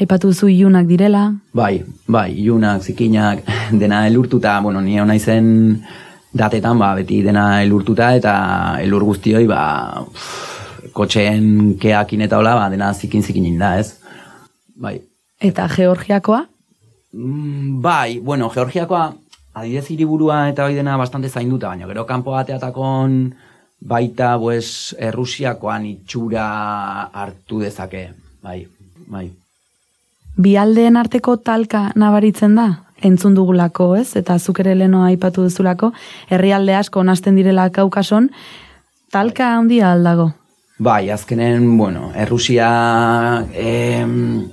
Aipatu 0.00 0.32
duzu 0.32 0.48
ilunak 0.48 0.86
direla, 0.86 1.32
Bai, 1.54 1.84
bai, 2.08 2.32
ilunak, 2.32 2.82
zikinak, 2.82 3.44
dena 3.80 4.06
elurtuta, 4.08 4.60
bueno, 4.60 4.80
ni 4.80 4.98
hona 4.98 5.14
izen 5.14 5.84
datetan, 6.34 6.78
ba, 6.78 6.94
beti 6.98 7.22
dena 7.22 7.62
elurtuta 7.62 8.10
eta 8.18 8.34
elur 8.82 9.04
guztioi, 9.04 9.46
ba, 9.46 10.02
pff, 10.10 10.90
kotxeen 10.94 11.76
keakin 11.78 12.26
eta 12.26 12.38
hola, 12.38 12.56
ba, 12.58 12.68
dena 12.70 12.92
zikin 12.94 13.22
zikinin 13.22 13.58
da, 13.58 13.76
ez? 13.78 13.94
Bai. 14.74 14.98
Eta 15.44 15.68
Georgiakoa, 15.68 16.46
Mm, 17.14 17.80
bai, 17.80 18.18
bueno, 18.18 18.48
Georgiakoa, 18.50 19.14
adidez 19.54 19.84
hiriburua 19.92 20.48
eta 20.50 20.64
hori 20.64 20.74
dena 20.74 20.96
bastante 20.98 21.28
zainduta, 21.30 21.68
baina 21.70 21.86
gero 21.86 22.02
kanpo 22.08 22.32
bateatakon 22.34 23.34
baita, 23.80 24.32
pues, 24.42 24.96
Errusiakoan 24.98 25.86
itxura 25.86 26.46
hartu 27.12 27.60
dezake, 27.60 28.08
bai, 28.42 28.66
bai. 29.06 29.28
bi 30.36 30.56
aldeen 30.56 30.96
arteko 30.96 31.36
talka 31.36 31.92
nabaritzen 31.94 32.56
da? 32.58 32.66
Entzun 33.04 33.34
dugulako, 33.36 33.94
ez? 33.96 34.16
Eta 34.16 34.38
zuk 34.38 34.58
ere 34.64 34.74
leno 34.74 35.04
aipatu 35.04 35.42
duzulako, 35.46 35.92
herrialde 36.30 36.74
asko 36.74 37.04
nasten 37.04 37.36
direla 37.36 37.68
kaukason, 37.70 38.30
talka 39.12 39.52
handia 39.54 39.92
aldago. 39.92 40.32
Bai, 40.78 41.10
azkenen, 41.10 41.76
bueno, 41.78 42.10
Errusia 42.16 43.46
em, 43.54 44.48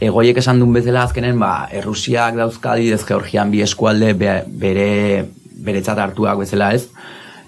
egoiek 0.00 0.36
esan 0.40 0.58
duen 0.60 0.72
bezala 0.72 1.02
azkenen, 1.04 1.38
ba, 1.38 1.68
Errusiak 1.72 2.36
dauzkadi 2.36 2.90
ez 2.92 3.04
Georgian 3.06 3.50
bi 3.50 3.60
eskualde 3.62 4.14
be- 4.14 4.44
bere 4.48 5.28
beretzat 5.60 5.98
hartuak 5.98 6.38
bezala 6.38 6.72
ez. 6.72 6.88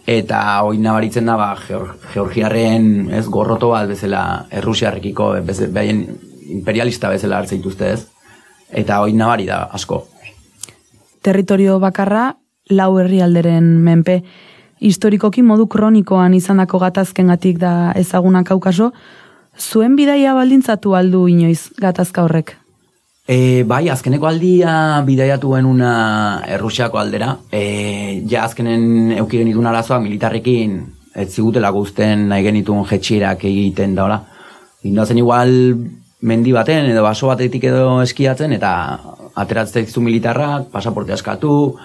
Eta 0.06 0.61
hori 0.62 0.78
nabaritzen 0.78 1.26
da, 1.26 1.37
ba, 1.37 1.56
Geor- 1.68 1.94
ez 3.11 3.26
gorroto 3.28 3.68
bat 3.71 3.88
bezala 3.88 4.47
Errusiarrekiko, 4.50 5.32
behaien 5.73 6.06
imperialista 6.50 7.09
bezala 7.09 7.38
dituzte 7.42 7.92
ez. 7.92 8.06
Eta 8.71 9.00
hori 9.00 9.12
nabari 9.12 9.47
da 9.47 9.64
asko. 9.73 10.09
territorio 11.23 11.78
bakarra 11.78 12.37
lau 12.68 12.99
herrialderen 12.99 13.78
menpe. 13.82 14.23
Historikoki 14.80 15.42
modu 15.42 15.68
kronikoan 15.68 16.35
izandako 16.35 16.78
gatazkengatik 16.82 17.59
da 17.59 17.92
ezaguna 17.94 18.42
kaukaso, 18.42 18.92
zuen 19.59 19.97
bidaia 19.97 20.35
baldintzatu 20.35 20.94
aldu 20.94 21.26
inoiz 21.28 21.71
gatazka 21.80 22.25
horrek. 22.25 22.56
E, 23.28 23.62
bai, 23.62 23.87
azkeneko 23.88 24.26
aldia 24.26 25.02
bidaiatu 25.06 25.52
genuna 25.54 25.92
Errusiako 26.50 26.99
aldera. 26.99 27.37
E, 27.52 28.23
ja, 28.28 28.44
azkenen 28.49 29.12
eukigen 29.21 29.52
itun 29.52 29.68
arazoak 29.71 30.02
militarrekin 30.02 30.80
ez 31.14 31.28
zigutelako 31.30 31.85
usten 31.87 32.26
nahi 32.30 32.42
genitun 32.49 32.85
jetxirak 32.88 33.44
egiten 33.44 33.94
daola. 33.94 34.18
Indazen 34.88 35.21
igual 35.21 35.52
mendi 36.23 36.52
baten 36.54 36.90
edo 36.90 37.02
baso 37.04 37.28
batetik 37.30 37.64
edo 37.71 38.00
eskiatzen 38.02 38.54
eta 38.56 38.73
ateratzen 39.38 39.87
zu 39.87 40.02
militarrak, 40.02 40.71
pasaporte 40.73 41.12
askatu, 41.12 41.76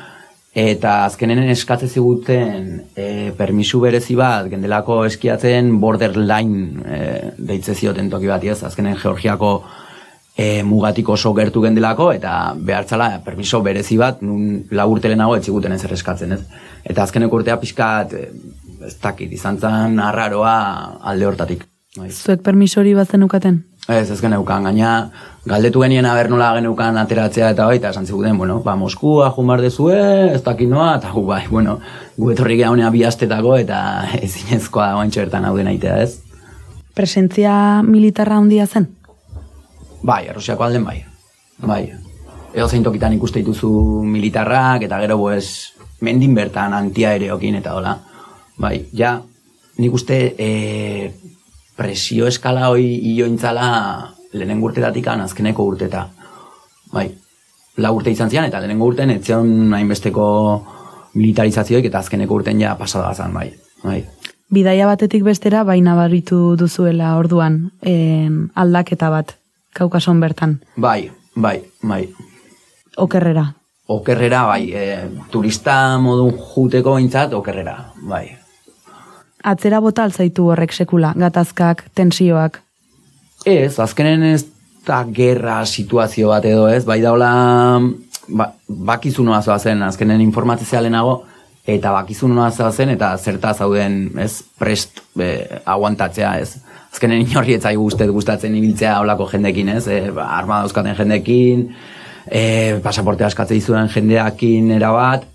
eta 0.58 1.04
azkenen 1.06 1.44
eskatze 1.54 1.86
ziguten 1.88 2.70
e, 2.98 3.32
permisu 3.38 3.82
berezi 3.84 4.16
bat 4.18 4.48
gendelako 4.50 5.04
eskiatzen 5.06 5.76
borderline 5.82 6.82
e, 6.82 7.02
deitze 7.38 7.76
zioten 7.76 8.10
toki 8.10 8.32
bat, 8.32 8.44
ez? 8.44 8.64
Azkenen 8.66 8.98
Georgiako 8.98 9.52
e, 10.34 10.64
mugatik 10.66 11.10
oso 11.14 11.36
gertu 11.38 11.62
gendelako 11.62 12.10
eta 12.16 12.56
behartzala 12.58 13.12
permiso 13.26 13.62
berezi 13.62 14.00
bat 14.02 14.26
nun 14.26 14.64
laburtelenago 14.72 15.38
etziguten 15.38 15.78
ez 15.78 15.84
eskatzen, 15.86 16.34
ez? 16.34 16.42
Eta 16.84 17.06
azkeneko 17.06 17.38
urtea 17.38 17.60
pixkat, 17.62 18.18
e, 18.18 18.32
ez 18.88 18.96
dakit, 19.04 19.38
izan 19.38 19.62
zen 19.62 20.00
arraroa 20.02 20.58
alde 21.12 21.30
hortatik. 21.30 21.68
Bai. 21.98 22.10
Zuek 22.10 22.42
permisori 22.46 22.98
bat 22.98 23.14
zenukaten? 23.14 23.62
Ez, 23.88 24.10
ez 24.12 24.20
geneukan, 24.20 24.66
gaina 24.68 24.92
galdetu 25.48 25.80
genien 25.80 26.06
aber 26.06 26.28
nola 26.28 26.50
geneukan 26.58 26.98
ateratzea 27.00 27.54
eta 27.54 27.66
baita, 27.70 27.94
esan 27.94 28.06
ziguten, 28.06 28.38
bueno, 28.38 28.60
ba, 28.64 28.76
Moskua, 28.76 29.30
jumar 29.32 29.62
dezue, 29.64 29.96
ez 30.34 30.42
dakit 30.44 30.68
noa, 30.68 30.98
eta 30.98 31.14
gu, 31.14 31.24
bai, 31.30 31.46
bueno, 31.48 31.78
gu 32.18 32.34
etorri 32.34 32.58
gehaunea 32.60 32.90
bi 32.92 33.06
astetako 33.08 33.56
eta 33.62 33.80
ezinezkoa 34.28 34.90
oantxo 35.00 35.24
bertan 35.24 35.48
hau 35.48 35.56
aitea, 35.56 36.02
ez? 36.04 36.20
Presentzia 36.98 37.82
militarra 37.84 38.42
handia 38.42 38.68
zen? 38.68 38.90
Bai, 40.04 40.26
errosiako 40.28 40.68
alden 40.68 40.84
bai. 40.84 40.98
Bai. 41.64 41.86
Edo 42.54 42.68
zein 42.68 42.84
tokitan 42.84 43.14
ikuste 43.14 43.40
dituzu 43.40 43.72
militarrak, 44.04 44.84
eta 44.84 45.00
gero, 45.00 45.18
pues, 45.18 45.74
mendin 46.02 46.36
bertan 46.36 46.74
antiaereokin 46.74 47.62
eta 47.62 47.76
hola. 47.78 47.96
Bai, 48.60 48.90
ja, 48.92 49.22
nik 49.78 49.94
uste, 49.94 50.20
e, 50.38 51.14
presio 51.78 52.28
eskala 52.28 52.72
hoi 52.72 52.86
iointzala 53.14 53.68
lehenen 54.34 54.64
urtetatik 54.64 55.08
azkeneko 55.14 55.64
urteta. 55.64 56.08
Bai, 56.94 57.08
la 57.78 57.92
urte 57.92 58.12
izan 58.12 58.30
zian, 58.30 58.48
eta 58.50 58.60
lehenengo 58.60 58.88
urten 58.90 59.14
etzion 59.14 59.74
hainbesteko 59.74 60.28
militarizazioik 61.14 61.86
eta 61.90 62.00
azkeneko 62.00 62.42
urten 62.42 62.62
ja 62.62 62.76
pasada 62.76 63.14
zan, 63.14 63.34
bai. 63.34 63.52
bai. 63.84 64.02
Bidaia 64.54 64.88
batetik 64.88 65.24
bestera, 65.28 65.64
baina 65.68 65.96
baritu 65.96 66.56
duzuela 66.60 67.16
orduan, 67.20 67.72
eh, 67.84 68.30
aldaketa 68.56 69.10
bat, 69.12 69.36
kaukason 69.76 70.20
bertan. 70.24 70.60
Bai, 70.76 71.12
bai, 71.36 71.60
bai. 71.84 72.08
Okerrera. 72.98 73.46
Okerrera, 73.88 74.46
bai, 74.48 74.72
e, 74.76 74.84
turista 75.32 75.98
modun 76.04 76.34
juteko 76.34 76.98
bintzat, 76.98 77.34
okerrera, 77.38 77.78
bai 78.04 78.26
atzera 79.48 79.80
bota 79.84 80.06
altzaitu 80.08 80.50
horrek 80.52 80.76
sekula, 80.76 81.14
gatazkak, 81.18 81.86
tensioak? 81.96 82.62
Ez, 83.48 83.78
azkenen 83.80 84.26
ez 84.34 84.44
da 84.88 85.02
gerra 85.14 85.62
situazio 85.68 86.32
bat 86.32 86.46
edo 86.48 86.68
ez, 86.72 86.84
bai 86.88 87.00
daula 87.04 87.32
ba, 88.28 88.52
bakizunoa 88.68 89.42
zoa 89.42 89.58
zen, 89.60 89.84
azkenen 89.84 90.24
informatizia 90.24 90.82
lehenago, 90.84 91.20
eta 91.68 91.92
bakizunoa 91.96 92.50
zoa 92.52 92.72
zen, 92.72 92.94
eta 92.96 93.12
zerta 93.18 93.54
zauden 93.54 94.00
ez 94.24 94.32
prest 94.60 95.04
be, 95.18 95.32
aguantatzea 95.66 96.34
ez. 96.42 96.56
Azkenen 96.94 97.26
inorri 97.26 97.58
etzai 97.58 97.76
guztet 97.76 98.12
gustatzen 98.16 98.56
ibiltzea 98.58 98.98
olako 99.04 99.28
jendekin 99.34 99.76
ez, 99.76 99.86
e, 99.92 100.02
ba, 100.16 100.32
armada 100.38 100.68
euskaten 100.68 100.96
jendekin, 100.98 101.68
e, 102.28 102.44
pasaporte 102.84 103.28
askatze 103.28 103.58
izuen 103.60 103.92
jendeakin 103.92 104.72
erabat, 104.80 105.28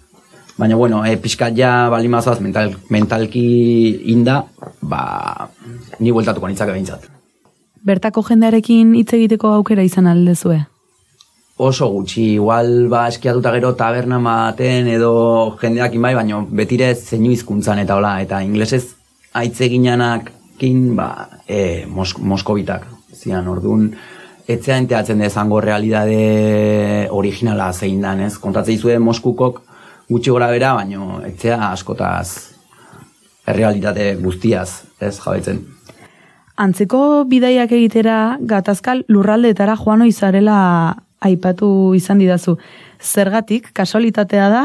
Baina, 0.58 0.76
bueno, 0.76 1.04
e, 1.06 1.16
pixkat 1.16 1.56
ja 1.56 1.88
bali 1.90 2.08
mazaz 2.12 2.38
mental, 2.40 2.74
mentalki 2.92 3.44
inda, 4.12 4.42
ba, 4.80 5.48
ni 5.98 6.12
bueltatuko 6.12 6.48
nintzak 6.48 6.72
behintzat. 6.74 7.08
Bertako 7.82 8.22
jendearekin 8.26 8.94
hitz 8.94 9.10
egiteko 9.16 9.54
aukera 9.56 9.82
izan 9.82 10.06
aldezue? 10.06 10.60
Oso 11.62 11.88
gutxi, 11.92 12.34
igual 12.36 12.88
ba 12.90 13.06
eskiatuta 13.10 13.52
gero 13.54 13.72
taberna 13.78 14.18
maten 14.22 14.88
edo 14.88 15.12
jendeak 15.60 15.96
bai, 16.00 16.14
baina 16.14 16.40
betire 16.48 16.94
zeinu 16.94 17.32
hizkuntzan 17.32 17.82
eta 17.82 17.96
hola, 17.96 18.16
eta 18.22 18.42
inglesez 18.42 18.84
aitze 19.32 19.68
kin, 20.58 20.94
ba, 20.94 21.28
e, 21.48 21.86
mos, 21.86 22.14
moskobitak, 22.18 22.86
zian, 23.16 23.48
orduan, 23.48 23.88
etzea 24.46 24.76
enteatzen 24.78 25.18
dezango 25.18 25.60
realidade 25.60 27.08
originala 27.10 27.72
zein 27.72 28.00
dan, 28.00 28.20
ez? 28.20 28.36
Kontatzei 28.38 28.76
zuen 28.78 29.02
Moskukok, 29.02 29.62
gutxi 30.12 30.30
gora 30.30 30.50
bera, 30.52 30.74
baino 30.78 31.20
etzea 31.26 31.72
askotaz 31.72 32.52
errealitate 33.48 34.14
guztiaz, 34.22 34.84
ez 35.00 35.16
jabaitzen. 35.18 35.62
Antzeko 36.62 37.24
bidaiak 37.28 37.72
egitera 37.72 38.36
gatazkal 38.38 39.02
lurraldeetara 39.08 39.74
joano 39.80 40.06
izarela 40.06 40.58
aipatu 41.22 41.94
izan 41.96 42.20
didazu. 42.20 42.56
Zergatik, 43.02 43.70
kasualitatea 43.74 44.48
da? 44.52 44.64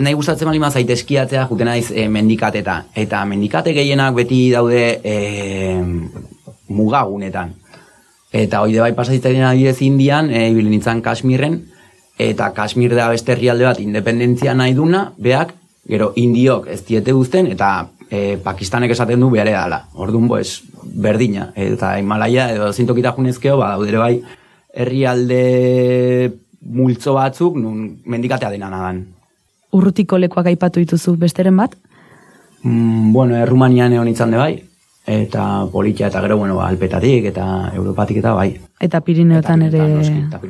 Nahi 0.00 0.16
gustatzen 0.16 0.48
bali 0.48 0.60
mazait 0.62 0.90
eskiatzea 0.90 1.46
juten 1.50 1.68
naiz 1.70 1.90
e, 1.90 2.06
mendikateta. 2.08 2.76
Eta 2.96 3.24
mendikate 3.28 3.74
gehienak 3.76 4.14
beti 4.16 4.42
daude 4.52 4.84
e, 5.04 5.16
mugagunetan. 6.70 7.54
Eta 8.30 8.62
hoi 8.62 8.78
bai 8.78 8.92
pasatzen 8.94 9.42
adibidez 9.42 9.80
indian, 9.82 10.30
e, 10.30 10.46
eh, 10.46 10.52
nintzen 10.54 11.02
Kashmirren, 11.02 11.58
eta 12.18 12.52
Kashmir 12.52 12.94
da 12.94 13.08
beste 13.08 13.32
herrialde 13.32 13.66
bat 13.68 13.80
independentzia 13.80 14.54
nahi 14.54 14.74
duna, 14.74 15.10
beak, 15.18 15.54
gero 15.88 16.12
indiok 16.16 16.68
ez 16.70 16.82
diete 16.86 17.12
guzten, 17.16 17.48
eta 17.54 17.88
e, 18.10 18.36
Pakistanek 18.42 18.92
esaten 18.94 19.20
du 19.20 19.30
behare 19.30 19.54
dala. 19.56 19.84
Orduan, 19.94 20.28
boez, 20.28 20.60
berdina. 20.82 21.50
Eta 21.56 21.96
Himalaya, 21.98 22.50
edo 22.54 22.72
zintokita 22.72 23.14
junezkeo, 23.16 23.56
ba, 23.60 23.72
daudere 23.76 24.02
bai, 24.02 24.14
herrialde 24.74 25.40
multzo 26.60 27.14
batzuk, 27.16 27.56
nun 27.56 28.00
mendikatea 28.06 28.50
dena 28.52 28.70
nadan. 28.70 29.04
Urrutiko 29.76 30.18
lekuak 30.18 30.50
aipatu 30.50 30.82
dituzu 30.82 31.16
besteren 31.18 31.56
bat? 31.56 31.76
Mm, 32.62 33.12
bueno, 33.14 33.36
Errumanian 33.38 33.94
egon 33.94 34.10
itzan 34.10 34.34
de 34.34 34.40
bai, 34.40 34.52
eta 35.10 35.66
politia 35.72 36.06
eta 36.06 36.20
gero 36.22 36.36
bueno, 36.38 36.60
alpetatik 36.62 37.24
eta 37.32 37.72
europatik 37.74 38.20
eta 38.22 38.34
bai. 38.36 38.52
Eta 38.80 39.00
Pirineotan 39.02 39.64
ere 39.66 39.82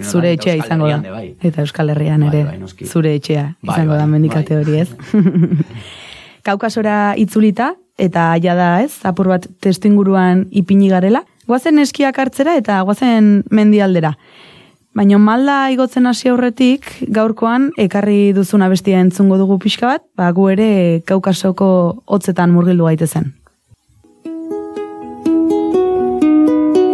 zure 0.02 0.34
etxea 0.36 0.58
izango 0.60 0.90
da. 0.90 1.00
Bai. 1.00 1.34
Eta 1.40 1.64
Euskal 1.64 1.90
Herrian 1.94 2.26
ere 2.28 2.44
bai, 2.44 2.58
zure 2.84 3.14
etxea 3.16 3.46
bai, 3.62 3.74
izango 3.74 3.96
da 3.96 4.06
mendikate 4.06 4.58
hori 4.60 4.82
ez. 4.82 4.88
Kaukasora 6.46 7.14
itzulita 7.20 7.74
eta 8.00 8.30
aia 8.36 8.54
da 8.56 8.70
ez, 8.84 9.00
apur 9.04 9.32
bat 9.32 9.48
testu 9.60 9.88
inguruan 9.88 10.46
ipini 10.50 10.92
garela. 10.92 11.24
Guazen 11.48 11.80
eskiak 11.80 12.18
hartzera 12.20 12.56
eta 12.60 12.80
guazen 12.84 13.42
mendialdera. 13.50 14.14
Baina 14.94 15.18
malda 15.22 15.70
igotzen 15.70 16.08
hasi 16.10 16.28
aurretik, 16.28 16.86
gaurkoan 17.14 17.70
ekarri 17.78 18.32
duzuna 18.34 18.68
bestia 18.68 19.00
entzungo 19.00 19.38
dugu 19.38 19.60
pixka 19.62 19.86
bat, 19.86 20.02
ba, 20.18 20.32
gu 20.34 20.48
ere 20.50 20.70
kaukasoko 21.06 21.68
hotzetan 22.10 22.50
murgildu 22.50 22.88
gaitezen. 22.88 23.30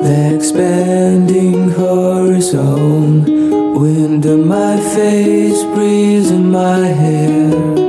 The 0.03 0.35
expanding 0.35 1.71
horizon, 1.71 3.25
wind 3.75 4.25
in 4.27 4.47
my 4.47 4.77
face, 4.95 5.63
breeze 5.75 6.31
in 6.31 6.51
my 6.51 6.79
hair. 6.79 7.86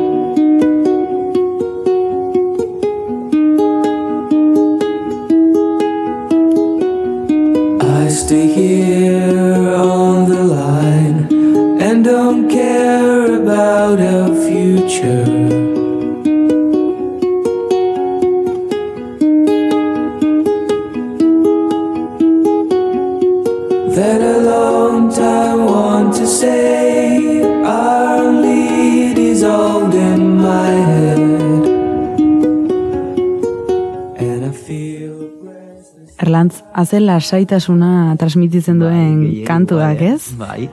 Haze 36.78 37.00
lasaitasuna 37.02 38.14
transmititzen 38.22 38.78
duen 38.78 39.22
Bai, 39.24 39.44
kantuak, 39.48 39.98
bai, 39.98 40.10
ez? 40.14 40.36
Bai, 40.38 40.68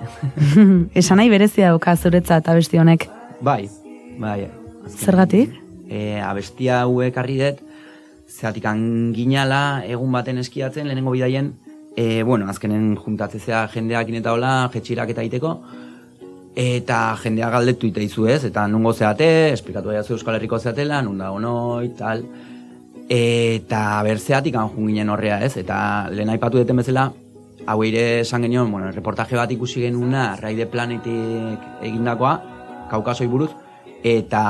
Esan 1.00 1.16
nahi 1.16 1.30
berezia 1.32 1.70
dauka 1.72 1.94
zuretzat 1.96 2.50
abesti 2.52 2.76
honek. 2.76 3.06
bai, 3.40 3.70
bai. 4.20 4.50
Zergatik? 4.90 5.54
E, 5.88 6.20
abestia 6.20 6.82
hauek 6.82 7.16
harri 7.16 7.38
dut, 7.40 7.64
zeatik 8.28 8.66
anginala 8.68 9.80
egun 9.88 10.12
baten 10.12 10.42
eskiatzen, 10.44 10.90
lehenengo 10.90 11.14
bidaien, 11.16 11.54
e, 11.96 12.22
bueno, 12.22 12.50
azkenen 12.52 12.98
juntatzezea 13.00 13.64
jendeakin 13.72 14.20
eta 14.20 14.36
hola, 14.36 14.54
jetxirak 14.74 15.14
eta 15.14 15.24
iteko, 15.24 15.56
eta 16.54 16.98
jendea 17.22 17.48
galdetu 17.54 17.88
ite 17.88 18.04
izu 18.04 18.28
ez, 18.28 18.42
eta 18.50 18.66
nungo 18.68 18.92
zeate, 18.92 19.30
esplikatu 19.54 19.88
daia 19.88 20.04
Euskal 20.04 20.36
Herriko 20.36 20.60
zeatela, 20.60 21.00
nun 21.00 21.16
da 21.24 21.32
honoi, 21.32 21.94
tal, 21.96 22.26
eta 23.08 24.02
berzeatik 24.02 24.56
anjun 24.56 24.88
ginen 24.88 25.10
horrea 25.12 25.40
ez, 25.44 25.56
eta 25.60 26.08
lehen 26.10 26.30
aipatu 26.32 26.58
duten 26.58 26.76
bezala, 26.80 27.10
hau 27.66 27.82
ere 27.84 28.20
esan 28.20 28.42
genion, 28.42 28.70
bueno, 28.70 28.90
reportaje 28.92 29.36
bat 29.36 29.50
ikusi 29.52 29.82
genuna, 29.84 30.36
Raide 30.40 30.66
Planetik 30.66 31.82
egindakoa, 31.82 32.34
kaukasoi 32.90 33.26
buruz, 33.28 33.50
eta 34.04 34.44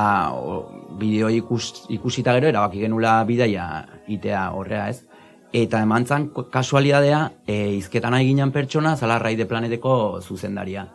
bideo 0.99 1.31
ikus, 1.31 1.87
ikusita 1.95 2.35
gero 2.35 2.51
erabaki 2.51 2.83
genula 2.83 3.23
bidaia 3.27 3.87
itea 4.11 4.49
horrea 4.55 4.89
ez. 4.91 5.05
Eta 5.55 5.81
eman 5.87 6.07
zan 6.07 6.29
ko- 6.35 6.49
kasualidadea, 6.51 7.21
e, 7.47 7.77
izketan 7.79 8.11
nahi 8.11 8.27
ginen 8.27 8.51
pertsona, 8.51 8.97
zala 8.97 9.21
Raide 9.23 9.47
Planeteko 9.47 10.21
zuzendaria. 10.21 10.89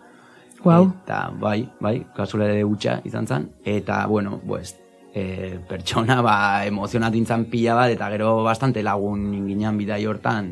Guau. 0.64 0.90
Eta 1.06 1.30
bai, 1.40 1.70
bai, 1.80 2.06
kasualidade 2.16 2.64
gutxa 2.68 3.00
izan 3.08 3.28
zen. 3.28 3.50
Eta, 3.64 4.06
bueno, 4.08 4.42
pues, 4.46 4.76
e, 5.14 5.60
pertsona 5.68 6.22
ba, 6.22 6.66
emozionatu 6.66 7.18
intzan 7.18 7.46
pila 7.50 7.76
bat, 7.78 7.94
eta 7.94 8.10
gero 8.14 8.44
bastante 8.44 8.84
lagun 8.84 9.34
inginen 9.34 9.78
bidai 9.78 10.06
hortan 10.06 10.52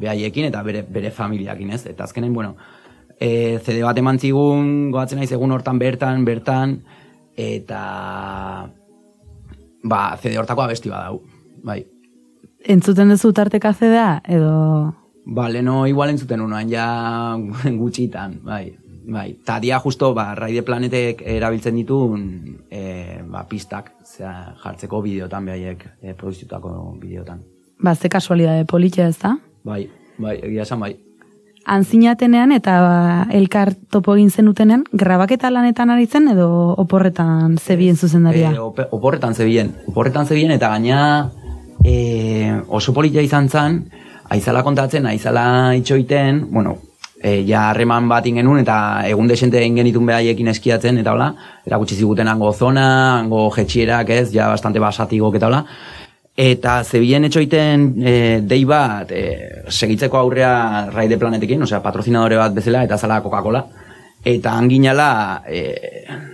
behaiekin 0.00 0.48
eta 0.50 0.62
bere, 0.62 0.82
bere 0.82 1.10
familiakin 1.10 1.72
ez. 1.74 1.84
Eta 1.90 2.04
azkenen, 2.04 2.32
bueno, 2.32 2.56
e, 3.18 3.58
CD 3.64 3.82
bat 3.84 3.98
eman 3.98 4.18
zigun, 4.18 4.90
goatzen 4.94 5.20
naiz 5.20 5.30
egun 5.32 5.52
hortan 5.52 5.78
bertan, 5.78 6.24
bertan, 6.24 6.78
eta 7.36 7.80
ba, 9.82 10.02
CD 10.20 10.38
hortako 10.38 10.66
abesti 10.66 10.92
badau, 10.92 11.20
bai. 11.64 11.82
Entzuten 12.60 13.12
duzu 13.12 13.32
tarteka 13.32 13.72
zedea, 13.72 14.20
edo... 14.28 14.94
Ba, 15.30 15.48
leno 15.52 15.84
igual 15.86 16.10
entzuten 16.12 16.40
unoan 16.42 16.68
ja 16.72 16.86
gutxitan, 17.80 18.40
bai. 18.44 18.76
Bai, 19.10 19.34
ta 19.44 19.58
dia 19.58 19.80
justo, 19.82 20.12
ba, 20.14 20.34
Raide 20.38 20.62
Planetek 20.62 21.24
erabiltzen 21.26 21.74
ditun 21.74 22.20
e, 22.70 23.18
ba, 23.26 23.42
pistak, 23.50 23.90
zera, 24.06 24.54
jartzeko 24.62 25.00
bideotan 25.02 25.48
behaiek, 25.50 25.82
e, 26.00 26.14
produzitutako 26.14 26.94
bideotan. 27.00 27.40
Ba, 27.82 27.96
ze 27.96 28.08
kasualidade 28.08 28.64
politia 28.70 29.08
ez 29.08 29.16
da? 29.18 29.32
Bai, 29.66 29.88
bai, 30.18 30.36
egia 30.46 30.62
esan 30.62 30.78
bai. 30.84 30.92
Anzinatenean 31.66 32.52
eta 32.54 32.76
ba, 32.84 32.98
elkar 33.34 33.72
topo 33.90 34.14
egin 34.14 34.30
zenutenean, 34.30 34.84
grabaketa 34.92 35.50
lanetan 35.50 35.90
aritzen 35.90 36.28
edo 36.30 36.46
oporretan 36.78 37.58
zebien 37.58 37.96
zuzendaria? 37.96 38.52
E, 38.54 38.60
ope- 38.62 38.86
oporretan 38.94 39.34
zebien, 39.34 39.72
oporretan 39.90 40.26
zebien 40.30 40.54
eta 40.54 40.70
gaina 40.76 41.00
e, 41.84 42.62
oso 42.68 42.94
politia 42.94 43.26
izan 43.26 43.50
zen, 43.50 43.82
aizala 44.30 44.62
kontatzen, 44.62 45.06
aizala 45.10 45.74
itxoiten, 45.74 46.44
bueno, 46.52 46.76
e, 47.22 47.44
ja 47.46 47.68
harreman 47.70 48.08
bat 48.08 48.24
genuen 48.24 48.62
eta 48.64 49.06
egun 49.08 49.28
desente 49.28 49.60
egin 49.60 49.76
genitun 49.76 50.06
behaiekin 50.06 50.48
eskiatzen 50.48 50.98
eta 50.98 51.12
hola, 51.12 51.30
erakutsi 51.66 51.96
ziguten 51.96 52.28
hango 52.28 52.52
zona, 52.52 53.20
hango 53.20 53.50
jetxierak 53.54 54.10
ez, 54.10 54.28
ja 54.32 54.48
bastante 54.48 54.80
basatigok 54.80 55.36
eta 55.36 55.50
hola, 55.52 55.64
Eta 56.40 56.78
zebien 56.86 57.26
etxoiten 57.26 57.82
e, 58.00 58.12
dei 58.48 58.62
bat 58.64 59.10
e, 59.12 59.24
segitzeko 59.68 60.16
aurrea 60.16 60.86
Raide 60.88 61.18
Planetekin, 61.20 61.66
osea 61.66 61.82
patrozinadore 61.84 62.38
bat 62.40 62.54
bezala 62.56 62.84
eta 62.86 62.96
zala 62.96 63.18
Coca-Cola. 63.20 63.60
Eta 64.24 64.54
anginala 64.56 65.42
e, 65.48 65.60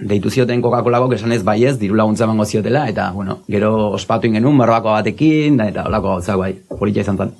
deitu 0.07 0.31
zioten 0.31 0.63
Coca-Colako 0.63 1.11
esan 1.17 1.33
ez 1.33 1.43
baiez, 1.43 1.75
diru 1.81 1.99
laguntza 1.99 2.27
emango 2.29 2.45
ziotela, 2.45 2.85
eta 2.93 3.11
bueno, 3.17 3.41
gero 3.49 3.73
ospatu 3.99 4.31
genuen 4.31 4.63
barbako 4.63 4.95
batekin, 4.95 5.57
da, 5.57 5.71
eta 5.73 5.89
holako 5.89 6.15
gauzak 6.15 6.41
bai, 6.45 6.53
politia 6.79 7.07
izan 7.07 7.19
zen. 7.25 7.35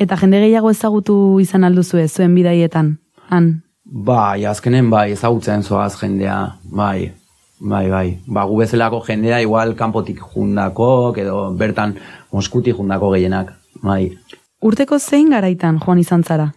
Eta 0.00 0.16
jende 0.16 0.40
gehiago 0.40 0.70
ezagutu 0.72 1.14
izan 1.40 1.64
alduzue 1.64 2.06
zuen 2.08 2.34
bidaietan, 2.34 2.96
han. 3.28 3.50
Bai, 3.84 4.44
azkenen 4.48 4.88
bai, 4.90 5.10
ezagutzen 5.12 5.62
zoaz 5.62 5.94
jendea, 6.00 6.36
bai, 6.64 7.12
bai, 7.60 7.88
bai. 7.90 8.06
Ba, 8.26 8.46
gu 8.48 8.56
bezalako 8.62 9.02
jendea 9.06 9.40
igual 9.44 9.74
kanpotik 9.76 10.22
jundako, 10.32 11.12
edo 11.16 11.50
bertan 11.58 11.98
Moskutik 12.32 12.76
jundako 12.78 13.12
gehienak, 13.12 13.52
bai. 13.82 14.16
Urteko 14.62 14.98
zein 14.98 15.30
garaitan 15.30 15.80
joan 15.82 16.00
izan 16.00 16.24
zara? 16.24 16.52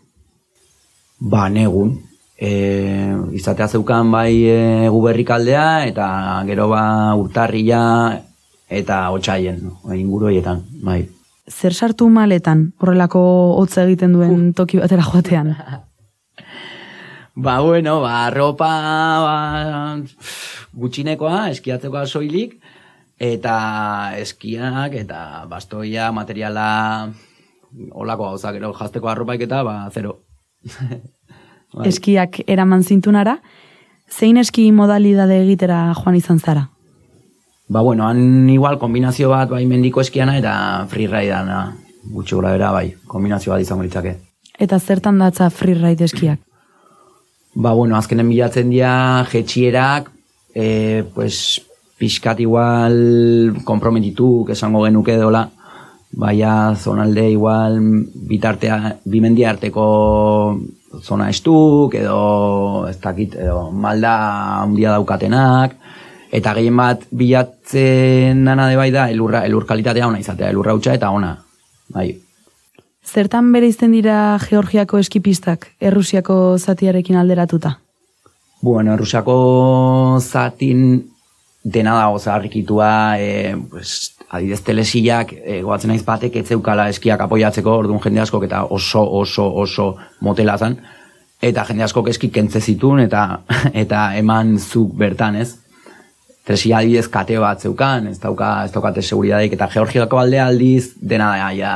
Ba, 1.20 1.50
negun. 1.50 1.98
E, 2.36 2.52
izatea 3.36 3.68
zeukan 3.68 4.10
bai 4.12 4.44
e, 4.52 4.88
guberrikaldea 4.92 5.86
eta 5.88 6.08
gero 6.48 6.68
ba 6.68 6.82
urtarria 7.16 7.80
eta 8.68 8.98
otxaien, 9.16 9.62
inguru 9.96 10.28
horietan, 10.28 10.64
bai. 10.84 11.06
Zer 11.46 11.74
sartu 11.74 12.08
maletan, 12.10 12.72
horrelako 12.82 13.22
hotza 13.60 13.84
egiten 13.86 14.16
duen 14.18 14.54
toki 14.58 14.80
batera 14.82 15.04
joatean? 15.06 15.54
Ba, 17.36 17.60
bueno, 17.60 18.00
ba, 18.00 18.30
ropa 18.32 18.68
ba, 19.20 19.98
gutxinekoa, 20.72 21.50
eskiatzekoa 21.52 22.06
soilik, 22.08 22.54
eta 23.20 23.56
eskiak, 24.22 24.96
eta 25.02 25.44
bastoia, 25.52 26.14
materiala, 26.16 27.10
olako 27.92 28.30
gauza, 28.30 28.54
gero 28.56 28.72
jazteko 28.80 29.12
arropaik 29.12 29.44
eta, 29.50 29.66
ba, 29.68 29.76
zero. 29.92 30.22
Bai. 31.76 31.90
Eskiak 31.90 32.40
eraman 32.48 32.88
zintunara, 32.88 33.42
zein 34.08 34.40
eski 34.40 34.70
modalidade 34.72 35.42
egitera 35.44 35.90
joan 36.00 36.16
izan 36.16 36.40
zara? 36.40 36.70
Ba, 37.68 37.82
bueno, 37.82 38.08
han 38.08 38.50
igual 38.50 38.78
kombinazio 38.78 39.30
bat 39.30 39.50
bai 39.50 39.66
mendiko 39.66 40.02
eskiana 40.02 40.38
eta 40.38 40.86
freeridana, 40.90 41.76
gutxi 42.14 42.36
gora 42.38 42.52
bera 42.54 42.72
bai, 42.72 42.92
kombinazio 43.10 43.54
bat 43.54 43.62
izango 43.62 43.84
litzake. 43.84 44.16
Eta 44.62 44.80
zertan 44.80 45.18
datza 45.20 45.50
freeride 45.50 46.06
eskiak? 46.06 46.40
Ba, 47.56 47.74
bueno, 47.74 47.98
azkenen 47.98 48.30
bilatzen 48.30 48.70
dira 48.70 49.26
jetxierak, 49.32 50.12
e, 50.54 51.04
pues, 51.16 51.62
pixkat 51.98 52.40
igual 52.44 53.56
komprometituk 53.66 54.52
esango 54.52 54.84
genuke 54.84 55.16
dola, 55.18 55.46
baina 56.16 56.76
zonalde 56.76 57.30
igual 57.32 57.80
bitartea, 58.30 58.98
bimendia 59.06 59.50
arteko 59.50 59.86
zona 61.02 61.30
estuk, 61.32 61.96
edo 61.96 62.88
ez 62.88 63.00
dakit, 63.02 63.36
edo 63.42 63.72
malda 63.72 64.14
handia 64.62 64.94
daukatenak, 64.96 65.76
eta 66.36 66.54
gehien 66.58 66.76
bat 66.78 67.06
bilatzen 67.16 68.44
dana 68.46 68.68
de 68.70 68.76
bai 68.80 68.92
da, 68.92 69.08
elurra, 69.12 69.46
elur 69.48 69.66
kalitatea 69.68 70.08
ona 70.08 70.20
izatea, 70.20 70.52
elurra 70.52 70.76
hutsa 70.76 70.96
eta 70.98 71.12
ona, 71.16 71.36
bai. 71.96 72.10
Zertan 73.06 73.52
bere 73.54 73.70
izten 73.70 73.94
dira 73.94 74.38
Georgiako 74.42 75.00
eskipistak, 75.00 75.70
Errusiako 75.80 76.58
zatiarekin 76.58 77.20
alderatuta? 77.22 77.76
Bueno, 78.66 78.96
Errusiako 78.96 79.36
zatin 80.20 81.04
dena 81.64 81.96
dago 82.00 82.20
zaharrikitua, 82.20 83.20
e, 83.20 83.56
pues, 83.70 84.16
adidez 84.30 84.62
telesillak, 84.66 85.34
e, 85.38 85.62
goatzen 85.66 85.94
naiz 85.94 86.04
batek 86.06 86.36
ez 86.42 86.48
zeukala 86.50 86.90
eskiak 86.90 87.22
apoiatzeko, 87.26 87.78
orduan 87.84 88.02
jende 88.04 88.22
askok 88.22 88.46
eta 88.50 88.64
oso, 88.66 89.02
oso, 89.22 89.48
oso 89.64 89.88
motela 90.22 90.58
zen, 90.58 90.78
eta 91.42 91.66
jende 91.70 91.86
askok 91.86 92.10
eski 92.10 92.30
kentze 92.34 92.62
zitun, 92.62 93.00
eta, 93.06 93.28
eta 93.86 94.08
eman 94.18 94.58
zuk 94.60 94.94
bertan, 94.98 95.38
ez? 95.42 95.56
Telesilla 96.46 96.78
adidez 96.78 97.08
kate 97.10 97.40
bat 97.42 97.62
zeukan, 97.62 98.08
ez 98.12 98.20
dauka, 98.22 98.66
ez 98.68 98.72
daukate 98.72 99.02
seguridadeik, 99.02 99.56
eta 99.58 99.68
Georgiako 99.74 100.20
aldea 100.22 100.46
aldiz, 100.46 100.92
dena 101.02 101.32
ja, 101.58 101.72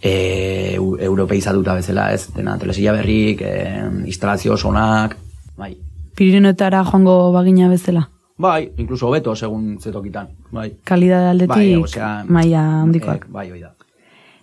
e, 0.00 0.76
eu- 0.78 0.96
europeizatuta 0.98 1.74
bezala, 1.76 2.12
ez? 2.14 2.30
Dena 2.34 2.56
telesilla 2.58 2.92
berrik, 2.96 3.42
e, 3.42 3.82
instalazio 4.06 4.56
sonak, 4.56 5.16
bai. 5.58 5.76
Pirinotara 6.16 6.82
joango 6.84 7.32
bagina 7.32 7.68
bezala? 7.68 8.08
Bai, 8.40 8.70
incluso 8.78 9.08
hobeto 9.08 9.36
segun 9.36 9.76
zetokitan, 9.78 10.28
bai. 10.50 10.70
Kalidade 10.84 11.28
aldetik 11.28 11.52
Bai, 11.54 11.76
osea, 11.76 12.24
maila 12.28 12.62
handikoak. 12.82 13.26
Eh, 13.26 13.32
bai, 13.32 13.50
hoi 13.50 13.60
da. 13.60 13.74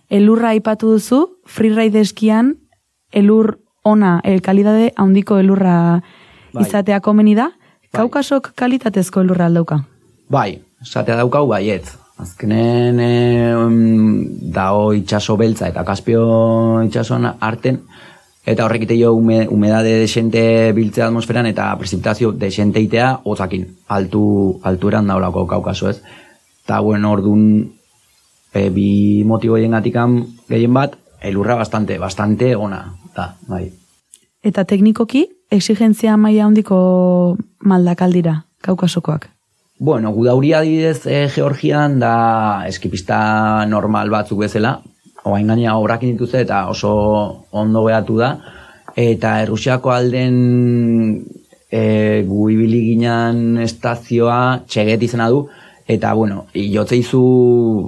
Elurra 0.08 0.50
aipatu 0.54 0.92
duzu, 0.94 1.24
freeride 1.44 2.00
eskian, 2.00 2.54
elur 3.10 3.58
ona, 3.82 4.20
el 4.22 4.40
kalidade 4.42 4.92
handiko 4.96 5.38
elurra 5.42 6.02
Bai. 6.54 6.62
izatea 6.62 7.00
komeni 7.00 7.34
da, 7.34 7.50
kaukasok 7.92 8.52
kalitatezko 8.56 9.22
elurra 9.24 9.46
aldauka. 9.46 9.80
Bai, 10.30 10.60
esatea 10.82 11.16
daukau 11.16 11.46
baiet. 11.48 11.88
Azkenen 12.18 12.98
e, 12.98 13.12
dao 14.54 14.92
itxaso 14.96 15.36
beltza 15.38 15.68
eta 15.70 15.84
kaspio 15.86 16.24
itxasoan 16.82 17.28
arten, 17.38 17.78
eta 18.48 18.64
horrekite 18.64 18.96
jo 18.98 19.12
ume, 19.14 19.44
humedade 19.46 19.92
desente 20.00 20.72
biltzea 20.74 21.06
atmosferan 21.06 21.46
eta 21.46 21.68
precipitazio 21.78 22.32
desente 22.32 22.82
itea 22.82 23.20
hotzakin, 23.24 23.68
altu, 23.88 24.22
altueran 24.66 25.06
daulako 25.06 25.46
kaukaso 25.46 25.92
ez. 25.92 26.00
Eta 26.64 26.80
bueno, 26.80 27.12
ordun 27.12 27.44
e, 28.52 28.68
bi 28.70 29.22
motibo 29.24 29.54
gatikan 29.54 30.24
gehien 30.48 30.74
bat, 30.74 30.98
elurra 31.22 31.54
bastante, 31.54 31.98
bastante 31.98 32.56
ona, 32.56 32.96
da, 33.14 33.36
bai. 33.46 33.70
Eta 34.42 34.64
teknikoki, 34.64 35.26
exigentzia 35.50 36.16
maila 36.16 36.46
handiko 36.46 37.36
maldakaldira, 37.60 38.44
kaukasokoak. 38.62 39.28
Bueno, 39.78 40.10
gudauria 40.12 40.58
adibidez 40.58 41.06
e, 41.06 41.28
Georgian 41.30 41.98
da 42.02 42.64
eskipista 42.66 43.64
normal 43.70 44.10
batzuk 44.10 44.42
bezala, 44.42 44.80
oain 45.24 45.46
gaina 45.46 45.76
obrakin 45.78 46.16
dituzte 46.16 46.42
eta 46.42 46.66
oso 46.68 46.90
ondo 47.50 47.84
behatu 47.86 48.18
da, 48.18 48.32
eta 48.98 49.38
Errusiako 49.44 49.92
alden 49.94 50.34
e, 51.70 52.24
gu 52.26 52.50
ibili 52.50 52.82
ginen 52.90 53.62
estazioa 53.62 54.64
txeget 54.66 55.06
izena 55.06 55.30
du, 55.30 55.46
eta 55.88 56.12
bueno, 56.18 56.46
jotzeizu, 56.52 57.22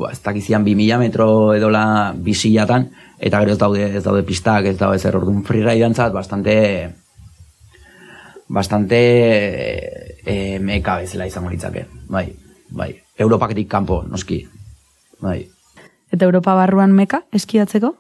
ba, 0.01 0.15
ez 0.15 0.23
dakizian, 0.25 0.65
bi 0.65 0.77
mila 0.79 1.01
metro 1.03 1.53
edola 1.59 2.15
bisilatan, 2.15 2.87
eta 3.19 3.43
gero 3.43 3.59
ez 3.59 3.61
daude, 3.61 3.91
ez 3.99 4.05
daude 4.05 4.23
pistak, 4.25 4.71
ez 4.71 4.79
daude 4.79 5.03
zer 5.03 5.19
orduan 5.19 5.43
freeride 5.45 6.11
bastante 6.15 6.57
bastante 8.51 8.99
e, 10.27 10.59
meka 10.59 10.99
bezala 10.99 11.27
izango 11.31 11.51
litzake. 11.51 11.87
Bai, 12.11 12.27
bai. 12.71 12.91
Europaketik 13.17 13.69
kanpo, 13.71 14.03
noski. 14.03 14.43
Bai. 15.23 15.45
Eta 16.11 16.27
Europa 16.27 16.57
barruan 16.59 16.93
meka 16.93 17.23
eskiatzeko? 17.33 17.95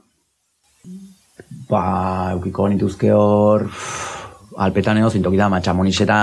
Ba, 1.71 1.85
eukiko 2.35 2.67
nituzke 2.69 3.13
hor 3.15 3.69
alpetan 4.59 4.99
edo 4.99 5.11
zintokita 5.15 5.49
matxamoniz 5.49 6.01
eta 6.07 6.19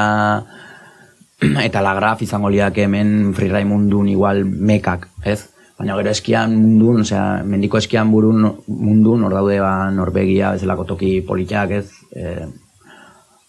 eta 1.64 1.84
lagraf 1.86 2.22
izango 2.26 2.50
liak 2.52 2.82
hemen 2.84 3.32
freeride 3.38 3.64
mundun 3.70 4.10
igual 4.12 4.44
mekak, 4.44 5.08
ez? 5.24 5.54
Baina 5.78 5.96
gero 6.00 6.12
eskian 6.12 6.56
mundun, 6.58 7.04
osea, 7.06 7.44
mendiko 7.46 7.78
eskian 7.78 8.12
burun 8.12 8.42
mundun, 8.68 9.24
hor 9.24 9.36
daude 9.38 9.60
ba, 9.62 9.92
Norvegia, 9.94 10.56
bezalako 10.58 10.88
toki 10.96 11.20
politiak, 11.22 11.76
ez? 11.78 11.92
E, 12.12 12.34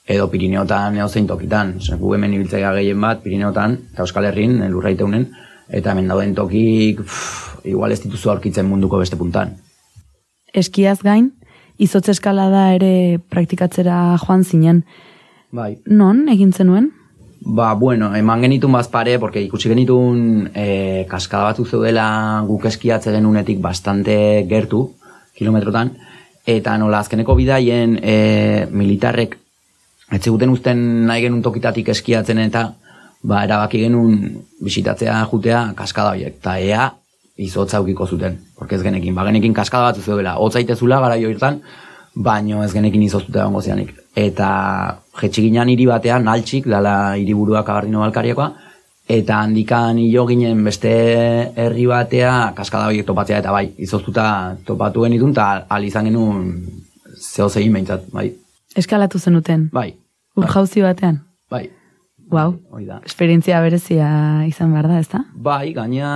edo 0.09 0.31
Pirineotan 0.33 0.97
edo 0.97 1.09
zein 1.09 1.27
tokitan. 1.29 1.75
Gu 2.01 2.15
hemen 2.17 2.35
ibiltzea 2.35 2.73
gehien 2.79 3.01
bat, 3.01 3.21
Pirineotan, 3.23 3.77
eta 3.93 4.05
Euskal 4.07 4.31
Herrin, 4.31 4.59
lurraiteunen, 4.73 5.29
eta 5.69 5.93
hemen 5.93 6.09
dauden 6.09 6.35
tokik, 6.35 7.03
pff, 7.05 7.65
igual 7.69 7.93
ez 7.93 8.01
dituzu 8.03 8.33
aurkitzen 8.33 8.67
munduko 8.67 8.99
beste 8.99 9.19
puntan. 9.21 9.59
Eskiaz 10.57 11.03
gain, 11.05 11.33
izotz 11.77 12.09
eskalada 12.15 12.71
ere 12.75 13.19
praktikatzera 13.29 14.17
joan 14.23 14.45
zinen. 14.45 14.85
Bai. 15.53 15.75
Non, 15.87 16.25
egin 16.33 16.53
zenuen? 16.53 16.89
Ba, 17.45 17.75
bueno, 17.79 18.11
eman 18.17 18.43
genitun 18.43 18.73
bazpare, 18.75 19.19
porque 19.21 19.43
ikusi 19.45 19.69
genitun 19.71 20.49
e, 20.55 21.05
kaskada 21.09 21.53
batzu 21.53 21.67
zeudela 21.69 22.09
guk 22.49 22.65
eskiatze 22.67 23.13
genunetik 23.15 23.61
bastante 23.63 24.17
gertu, 24.49 24.87
kilometrotan, 25.39 25.93
eta 26.49 26.75
nola 26.81 27.05
azkeneko 27.05 27.37
bidaien 27.39 27.99
e, 28.03 28.67
militarrek 28.73 29.37
Ez 30.11 30.23
ziguten 30.23 30.51
usten 30.51 30.79
nahi 31.07 31.27
genuen 31.27 31.43
tokitatik 31.45 31.91
eskiatzen 31.93 32.39
eta 32.47 32.71
ba, 33.23 33.43
erabaki 33.45 33.83
genuen 33.85 34.45
bisitatzea 34.65 35.19
jutea 35.31 35.67
kaskada 35.77 36.15
horiek. 36.15 36.39
Ta 36.43 36.59
ea 36.59 36.89
izotza 37.39 37.79
aukiko 37.79 38.07
zuten. 38.07 38.39
Porque 38.57 38.77
ez 38.77 38.83
genekin, 38.83 39.15
ba 39.15 39.27
genekin 39.29 39.55
kaskada 39.55 39.91
bat 39.91 40.01
zuzuela. 40.01 40.39
Otzaitezula 40.39 41.01
gara 41.01 41.19
joirtan, 41.21 41.61
baino 42.15 42.65
ez 42.65 42.73
genekin 42.73 43.05
izoztuta 43.07 43.45
egongo 43.45 43.63
zianik. 43.63 43.93
Eta 44.17 44.49
jetxiginan 45.21 45.69
hiri 45.69 45.87
batean, 45.87 46.25
naltxik, 46.27 46.67
dala 46.67 47.15
hiriburua 47.21 47.63
kabardino 47.67 48.03
balkariakoa, 48.03 48.49
eta 49.09 49.39
handikan 49.45 49.99
hilo 50.03 50.27
ginen 50.29 50.65
beste 50.65 50.91
herri 51.57 51.87
batea 51.89 52.53
kaskada 52.57 52.91
horiek 52.91 53.07
topatzea, 53.07 53.39
eta 53.45 53.55
bai, 53.55 53.69
izoztuta 53.79 54.57
topatu 54.67 55.07
genitun, 55.07 55.33
eta 55.37 55.67
al 55.69 55.87
izan 55.87 56.11
genuen 56.11 56.51
zeo 57.19 57.49
zegin 57.49 57.79
behintzat, 57.79 58.11
bai. 58.13 58.33
Eskalatu 58.77 59.19
zenuten? 59.19 59.69
Bai. 59.73 59.93
Ur 60.37 60.47
jauzi 60.47 60.83
batean? 60.85 61.23
Bai. 61.51 61.69
Wow. 62.31 62.59
Hoi 62.71 62.85
da. 62.85 62.99
Esperientzia 63.09 63.61
berezia 63.65 64.09
izan 64.49 64.75
behar 64.75 64.89
da, 64.91 64.99
ez 65.01 65.09
da? 65.09 65.23
Bai, 65.33 65.73
gaina, 65.73 66.11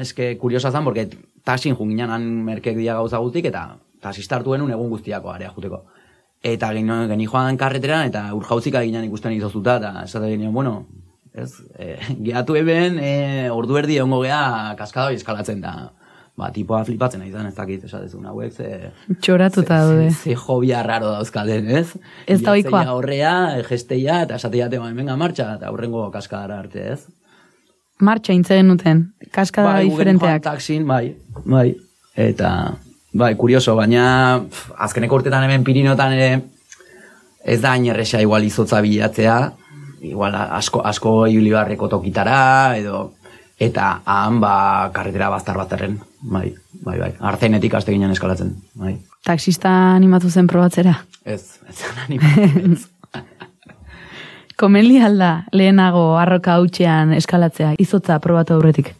eske, 0.00 0.36
kuriosa 0.38 0.70
zan, 0.70 0.84
porque 0.84 1.08
tasin 1.44 1.74
junginan 1.74 2.12
han 2.14 2.28
merkek 2.46 2.76
dia 2.78 2.94
gauza 2.94 3.18
guztik, 3.18 3.48
eta 3.50 3.66
tasistartu 4.02 4.54
genuen 4.54 4.76
egun 4.76 4.92
guztiako 4.94 5.32
area 5.34 5.50
juteko. 5.56 5.82
Eta 6.46 6.70
geni, 6.76 7.00
geni 7.10 7.26
joan 7.26 7.58
karreteran, 7.58 8.06
eta 8.12 8.28
ur 8.36 8.46
jauzika 8.46 8.84
ginen 8.86 9.08
ikusten 9.08 9.34
izozuta, 9.34 9.80
eta 9.80 10.06
esate 10.06 10.30
ginen, 10.36 10.54
bueno, 10.54 10.76
ez, 11.34 11.50
e, 11.82 11.96
geatu 12.22 12.54
eben, 12.62 13.00
e, 13.02 13.50
ordu 13.50 13.82
erdi 13.82 13.98
egongo 13.98 14.22
gea 14.22 14.76
kaskada 14.78 15.10
eskalatzen 15.16 15.64
da 15.64 15.76
ba, 16.36 16.50
tipoa 16.52 16.82
flipatzen 16.84 17.22
nahi 17.22 17.32
zan, 17.32 17.48
ez 17.48 17.54
dakit, 17.56 17.84
esatezun 17.88 18.26
hauek, 18.28 18.52
ze... 18.52 18.90
Txoratuta 19.24 19.80
daude. 19.86 20.10
Ze, 20.10 20.32
ze 20.32 20.36
jobia 20.36 20.82
raro 20.84 21.10
dauzkaten, 21.14 21.70
ez? 21.80 21.86
Ez 22.28 22.42
da 22.44 22.52
oikoa. 22.52 22.84
Horrea, 22.92 23.34
gesteia, 23.68 24.20
eta 24.26 24.36
esatea 24.36 24.68
tema, 24.72 24.90
venga, 24.96 25.16
martxa, 25.16 25.54
eta 25.56 25.70
aurrengo 25.72 26.04
kaskadara 26.14 26.60
arte, 26.64 26.84
ez? 26.92 27.00
Martxa 28.04 28.36
intzegen 28.36 28.68
duten, 28.74 29.06
kaskada 29.32 29.78
bai, 29.78 29.86
diferenteak. 29.88 30.42
Bai, 30.42 30.44
taksin, 30.50 30.84
bai, 30.86 31.14
bai. 31.48 31.70
Eta, 32.16 32.50
bai, 33.16 33.32
kurioso, 33.40 33.76
baina 33.78 34.04
pf, 34.44 34.76
azkeneko 34.88 35.22
urtetan 35.22 35.48
hemen 35.48 35.64
pirinotan 35.64 36.12
ere 36.18 36.30
ez 37.46 37.60
da 37.62 37.72
hain 37.72 37.86
erresa 37.88 38.20
igual 38.20 38.44
izotza 38.44 38.82
bilatzea, 38.84 39.38
igual 40.04 40.34
asko, 40.34 40.82
asko 40.84 41.12
ibili 41.30 41.54
barreko 41.54 41.88
tokitara, 41.88 42.76
edo 42.76 43.15
eta 43.58 44.02
han 44.04 44.40
ba 44.40 44.90
karretera 44.92 45.30
baztar 45.32 45.56
baterren, 45.56 45.98
bai, 46.20 46.50
bai, 46.84 46.98
bai. 46.98 47.12
Artzenetik 47.20 47.74
aste 47.74 47.92
ginen 47.92 48.12
eskalatzen, 48.12 48.52
bai. 48.74 48.96
Taxista 49.24 49.70
animatu 49.94 50.30
zen 50.30 50.46
probatzera. 50.46 50.98
Ez, 51.24 51.58
ez 51.68 51.80
animatu. 52.06 52.76
Komeli 54.60 55.00
alda 55.04 55.46
lehenago 55.52 56.14
arroka 56.16 56.54
hautxean 56.56 57.12
eskalatzea, 57.16 57.74
izotza 57.82 58.20
probatu 58.24 58.54
aurretik. 58.56 58.94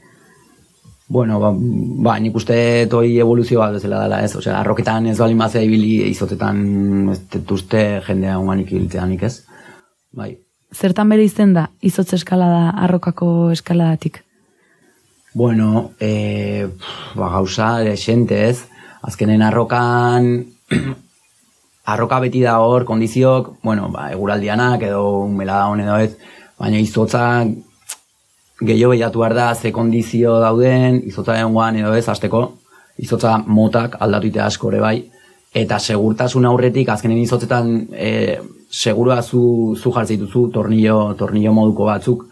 Bueno, 1.09 1.38
ba, 1.38 1.53
ba, 1.55 2.16
nik 2.19 2.35
uste 2.37 2.57
toi 2.90 3.07
evoluzio 3.23 3.61
bat 3.62 3.77
bezala 3.77 4.03
dela, 4.03 4.19
ez? 4.27 4.35
Osea, 4.37 4.59
arroketan 4.59 5.07
ez 5.07 5.16
bali 5.21 5.37
mazea 5.38 5.62
ibili, 5.62 6.01
izotetan 6.11 7.12
ez 7.12 7.21
detuzte 7.33 7.85
jendea 8.09 8.40
unganik 8.42 8.73
ibiltzeanik, 8.75 9.23
ez? 9.23 9.45
Bai. 10.16 10.35
Zertan 10.75 11.09
bere 11.09 11.25
izten 11.25 11.55
da, 11.55 11.69
izotz 11.81 12.11
eskalada 12.19 12.73
arrokako 12.83 13.53
eskaladatik? 13.55 14.26
Bueno, 15.37 15.90
e, 16.01 16.66
ba, 17.14 17.29
gauza, 17.29 17.81
desente 17.81 18.49
ez, 18.49 18.64
azkenen 19.03 19.42
arrokan, 19.42 20.46
arroka 21.92 22.20
beti 22.25 22.40
da 22.40 22.55
hor, 22.64 22.87
kondiziok, 22.88 23.51
bueno, 23.61 23.90
ba, 23.92 24.07
eguraldianak 24.14 24.87
edo 24.88 25.27
melada 25.29 25.66
hon 25.68 25.83
edo 25.85 25.99
ez, 26.01 26.14
baina 26.57 26.81
izotza 26.81 27.44
gehiago 28.62 28.94
behiatu 28.94 29.20
behar 29.20 29.35
da, 29.37 29.51
ze 29.55 29.75
kondizio 29.77 30.38
dauden, 30.40 31.03
izotza 31.05 31.37
dengoan 31.37 31.77
edo 31.83 31.92
ez, 31.92 32.07
azteko, 32.09 32.40
izotza 32.96 33.37
motak 33.44 33.99
aldatu 34.01 34.33
asko 34.40 34.72
ere 34.72 34.81
bai, 34.87 34.96
eta 35.53 35.77
segurtasun 35.77 36.49
aurretik, 36.49 36.88
azkenen 36.88 37.20
izotzetan, 37.20 37.75
e, 37.92 38.40
segurua 38.72 39.20
zu, 39.20 39.77
zu 39.77 39.92
jartzituzu, 39.92 40.49
tornillo, 40.57 41.12
tornillo 41.20 41.53
moduko 41.53 41.92
batzuk, 41.92 42.25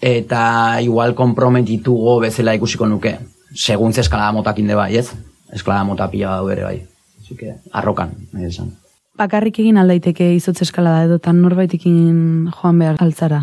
eta 0.00 0.80
igual 0.80 1.14
komprometitu 1.14 1.94
go 1.94 2.18
bezala 2.20 2.54
ikusiko 2.54 2.86
nuke. 2.86 3.18
Segun 3.54 3.92
ze 3.92 4.00
eskalada 4.00 4.32
motak 4.32 4.58
inde 4.58 4.74
bai, 4.74 4.96
ez? 4.96 5.12
Eskalada 5.52 5.84
mota 5.84 6.10
pila 6.10 6.36
daude 6.36 6.52
ere 6.52 6.64
bai. 6.64 6.78
Que, 7.28 7.58
arrokan, 7.76 8.14
nahi 8.32 8.46
esan. 8.48 8.70
Bakarrik 9.18 9.58
egin 9.60 9.76
aldaiteke 9.76 10.30
izotz 10.32 10.62
eskalada 10.64 11.02
edo 11.04 11.18
tan 11.18 11.42
norbaitekin 11.42 12.48
joan 12.48 12.78
behar 12.78 12.96
altzara. 13.04 13.42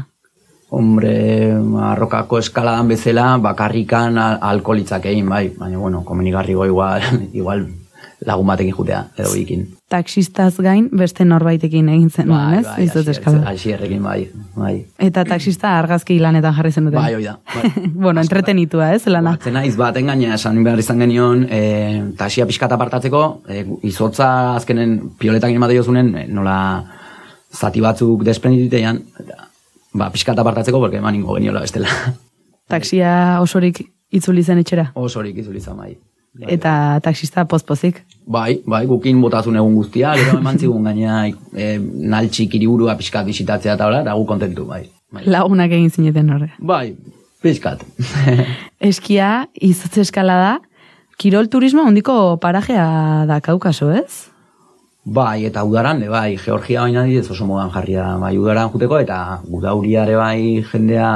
Hombre, 0.74 1.54
arrokako 1.92 2.40
eskaladan 2.42 2.90
bezala 2.90 3.28
bakarrikan 3.38 4.18
al 4.18 4.40
alkoholitzak 4.42 5.06
egin 5.12 5.30
bai, 5.30 5.50
baina 5.60 5.78
bueno, 5.78 6.02
komenigarrigo 6.04 6.66
igual, 6.66 7.04
igual 7.34 7.68
lagun 8.26 8.48
batekin 8.50 8.74
jutea, 8.74 9.04
edo 9.18 9.30
bikin. 9.34 9.68
Taxistaz 9.90 10.56
gain, 10.66 10.88
beste 10.98 11.26
norbaitekin 11.26 11.90
egin 11.94 12.10
zen, 12.10 12.28
Bai, 12.30 12.58
ez? 12.60 12.64
bai, 12.66 12.84
Izotz 12.84 13.04
asier- 13.08 13.12
eskalada. 13.20 13.50
asierrekin 13.52 14.02
bai, 14.04 14.30
bai. 14.56 14.74
Eta 14.98 15.24
taxista 15.30 15.76
argazki 15.78 16.18
lanetan 16.20 16.54
jarri 16.58 16.72
zen 16.72 16.86
duten. 16.90 17.00
Bai, 17.00 17.14
hoi 17.14 17.24
da. 17.24 17.38
Bai. 17.54 17.72
bueno, 18.06 18.22
entretenitua, 18.22 18.94
ez, 18.96 19.06
lana. 19.08 19.36
Batzen 19.38 19.54
naiz 19.54 19.76
baten 19.78 20.08
gaina 20.10 20.34
esan 20.40 20.64
behar 20.66 20.80
izan 20.82 21.00
genion 21.06 21.46
e, 21.50 21.62
taxia 22.18 22.48
pixkat 22.50 22.72
apartatzeko, 22.74 23.24
e, 23.48 23.66
izotza 23.84 24.56
azkenen 24.56 25.12
pioletak 25.22 25.52
emate 25.54 25.78
jozunen, 25.78 26.16
e, 26.18 26.28
nola 26.28 26.58
zati 27.54 27.80
batzuk 27.82 28.24
desprendititean, 28.26 29.04
eta 29.22 29.48
ba, 29.94 30.10
pixkat 30.12 30.40
apartatzeko, 30.42 30.80
porque 30.82 30.98
eman 30.98 31.16
ingo 31.22 31.36
geniola 31.38 31.62
bestela. 31.62 31.88
Taxia 32.68 33.38
osorik 33.42 33.84
itzuli 34.12 34.44
zen 34.44 34.58
etxera. 34.64 34.90
Osorik 34.96 35.38
izuli 35.38 35.62
izan 35.62 35.78
bai. 35.78 35.94
Bai. 36.36 36.50
Eta 36.58 37.00
taxista 37.00 37.46
pozpozik. 37.48 38.02
Bai, 38.28 38.60
bai, 38.68 38.84
gukin 38.90 39.22
botazun 39.24 39.56
egun 39.56 39.76
guztia, 39.80 40.12
gero 40.20 40.38
eman 40.42 40.60
zigun 40.60 40.84
gaina 40.84 41.22
e, 41.30 41.68
naltxik 41.80 42.58
iriburua 42.60 42.98
pixkat 43.00 43.28
bisitatzea 43.30 43.78
eta 43.78 43.88
hola, 43.88 44.02
eta 44.04 44.16
gu 44.20 44.26
kontentu, 44.28 44.66
bai. 44.68 44.84
Bai, 45.16 45.24
Lagunak 45.32 45.72
egin 45.72 45.92
zineten 45.92 46.34
horre. 46.34 46.52
bai 46.60 46.96
pixkat. 47.46 47.86
Eskia, 48.92 49.48
izotz 49.62 49.98
eskalada, 50.02 50.60
Kirol 51.16 51.48
turismo 51.48 51.86
handiko 51.88 52.36
parajea 52.44 53.24
da 53.30 53.38
kaukaso, 53.40 53.88
ez? 53.96 54.28
Bai, 55.06 55.46
eta 55.48 55.64
udaran, 55.64 56.02
de, 56.04 56.10
bai, 56.12 56.36
Georgia 56.42 56.82
baina 56.84 57.06
didez 57.08 57.30
oso 57.32 57.46
modan 57.48 57.72
jarri 57.72 57.96
da, 57.96 58.10
bai, 58.20 58.34
udaran 58.42 58.74
juteko, 58.74 59.00
eta 59.00 59.40
udauriare 59.48 60.18
bai 60.20 60.66
jendea 60.74 61.08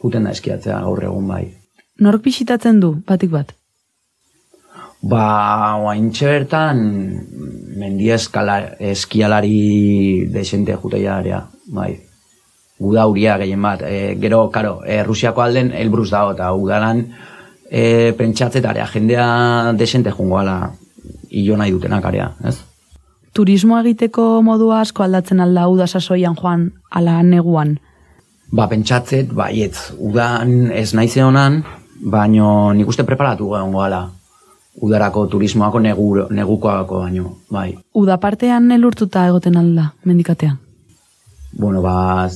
juten 0.00 0.24
da 0.24 0.32
eskiatzea 0.32 0.80
gaur 0.86 1.04
egun 1.04 1.28
bai. 1.28 1.42
Nork 2.00 2.24
bisitatzen 2.24 2.80
du, 2.80 2.94
batik 3.04 3.34
bat? 3.34 3.52
Ba, 5.06 5.76
oaintxe 5.78 6.26
bertan, 6.26 6.80
mendi 7.78 8.10
eskala, 8.10 8.56
eskialari 8.80 10.26
desente 10.32 10.74
juteia 10.82 11.18
area, 11.20 11.44
bai. 11.70 11.92
Udauria 12.82 13.36
gehien 13.40 13.62
bat, 13.62 13.84
e, 13.86 14.16
gero, 14.20 14.48
karo, 14.50 14.80
e, 14.84 15.02
Rusiako 15.04 15.44
alden 15.44 15.70
Elbrus 15.72 16.10
dago, 16.10 16.34
eta 16.34 16.50
udaran 16.52 17.04
e, 17.70 18.14
pentsatzetarea, 18.18 18.88
jendea 18.90 19.28
desente 19.78 20.10
jungoala, 20.10 20.72
hilo 21.30 21.56
nahi 21.56 21.72
dutenak 21.76 22.10
area, 22.10 22.32
ez? 22.44 22.58
Turismo 23.36 23.78
egiteko 23.78 24.42
modua 24.42 24.80
asko 24.80 25.04
aldatzen 25.04 25.40
alda 25.44 25.68
uda 25.68 25.86
sasoian 25.86 26.34
joan 26.40 26.70
ala 26.90 27.22
neguan. 27.22 27.76
Ba, 28.50 28.66
pentsatzet, 28.68 29.30
baietz, 29.36 29.92
udan 29.98 30.72
ez 30.72 30.94
naize 30.98 31.22
honan, 31.22 31.62
baino 32.00 32.72
nik 32.74 32.88
uste 32.88 33.04
preparatu 33.04 33.54
egongo 33.54 33.86
ala. 33.86 34.06
Udarako 34.76 35.26
turismoako 35.32 35.80
negu, 35.80 36.06
negukoako 36.30 37.00
baino, 37.06 37.30
bai. 37.50 37.70
Uda 37.96 38.18
partean 38.20 38.70
elurtuta 38.72 39.26
egoten 39.28 39.56
alda, 39.56 39.90
mendikatea. 40.04 40.56
Bueno, 41.56 41.80
ba, 41.82 42.28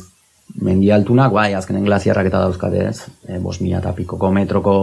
mendi 0.64 0.90
altunak, 0.90 1.32
bai, 1.32 1.52
azkenen 1.54 1.84
glaziarrak 1.84 2.30
eta 2.30 2.40
dauzkate 2.40 2.86
ez. 2.88 2.98
E, 3.28 3.38
bos 3.38 3.60
mila 3.60 3.82
eta 3.82 3.92
pikoko 3.92 4.30
metroko 4.32 4.74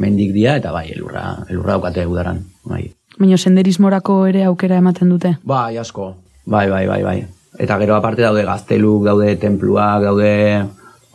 mendik 0.00 0.32
dia, 0.32 0.56
eta 0.56 0.72
bai, 0.72 0.86
elurra, 0.96 1.26
elurra 1.50 1.76
daukate 1.76 2.06
udaran, 2.08 2.40
bai. 2.64 2.86
Baina 3.18 3.36
senderismorako 3.36 4.22
ere 4.28 4.44
aukera 4.44 4.80
ematen 4.80 5.12
dute. 5.12 5.36
Bai, 5.44 5.76
asko. 5.80 6.14
Bai, 6.46 6.68
bai, 6.70 6.86
bai, 6.88 7.02
bai. 7.04 7.18
Eta 7.58 7.78
gero 7.80 7.96
aparte 7.96 8.24
daude 8.24 8.44
gazteluk, 8.44 9.04
daude 9.04 9.36
tenpluak, 9.40 10.02
daude... 10.04 10.32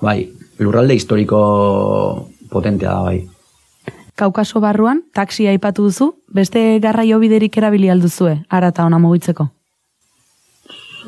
Bai, 0.02 0.18
lurralde 0.58 0.96
historiko 0.98 1.42
potentea 2.50 2.90
da, 2.90 3.02
bai. 3.06 3.20
Kaukaso 4.16 4.60
barruan, 4.60 5.04
taksi 5.14 5.48
aipatu 5.48 5.88
duzu, 5.88 6.12
beste 6.34 6.80
garraio 6.84 7.20
biderik 7.20 7.58
erabili 7.58 7.90
alduzue, 7.90 8.42
ara 8.50 8.72
eta 8.74 8.86
ona 8.86 9.00
mugitzeko. 9.00 9.48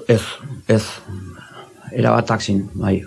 Ez, 0.07 0.21
ez. 0.67 0.83
Erabat 1.91 2.25
taksin, 2.27 2.63
bai. 2.75 3.03